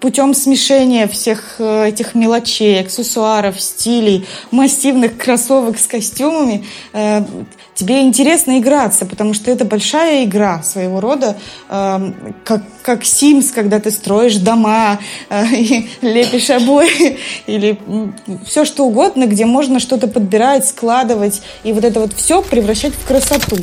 путем 0.00 0.34
смешения 0.34 1.06
всех 1.08 1.56
э, 1.58 1.88
этих 1.88 2.14
мелочей, 2.14 2.80
аксессуаров, 2.80 3.60
стилей, 3.60 4.26
массивных 4.50 5.16
кроссовок 5.16 5.78
с 5.78 5.86
костюмами, 5.86 6.64
э, 6.92 7.22
тебе 7.74 8.02
интересно 8.02 8.58
играться, 8.58 9.06
потому 9.06 9.34
что 9.34 9.50
это 9.50 9.64
большая 9.64 10.24
игра 10.24 10.62
своего 10.62 11.00
рода, 11.00 11.36
э, 11.68 12.12
как, 12.44 12.62
как 12.82 13.02
Sims, 13.02 13.52
когда 13.54 13.80
ты 13.80 13.90
строишь 13.90 14.36
дома 14.36 14.98
и 15.52 15.88
лепишь 16.00 16.50
обои, 16.50 17.18
или 17.46 17.78
все 18.46 18.64
что 18.64 18.84
угодно, 18.84 19.26
где 19.26 19.46
можно 19.46 19.80
что-то 19.80 20.08
подбирать, 20.08 20.66
складывать, 20.66 21.42
и 21.64 21.72
вот 21.72 21.84
это 21.84 22.00
вот 22.00 22.12
все 22.14 22.42
превращать 22.42 22.94
в 22.94 23.06
красоту. 23.06 23.56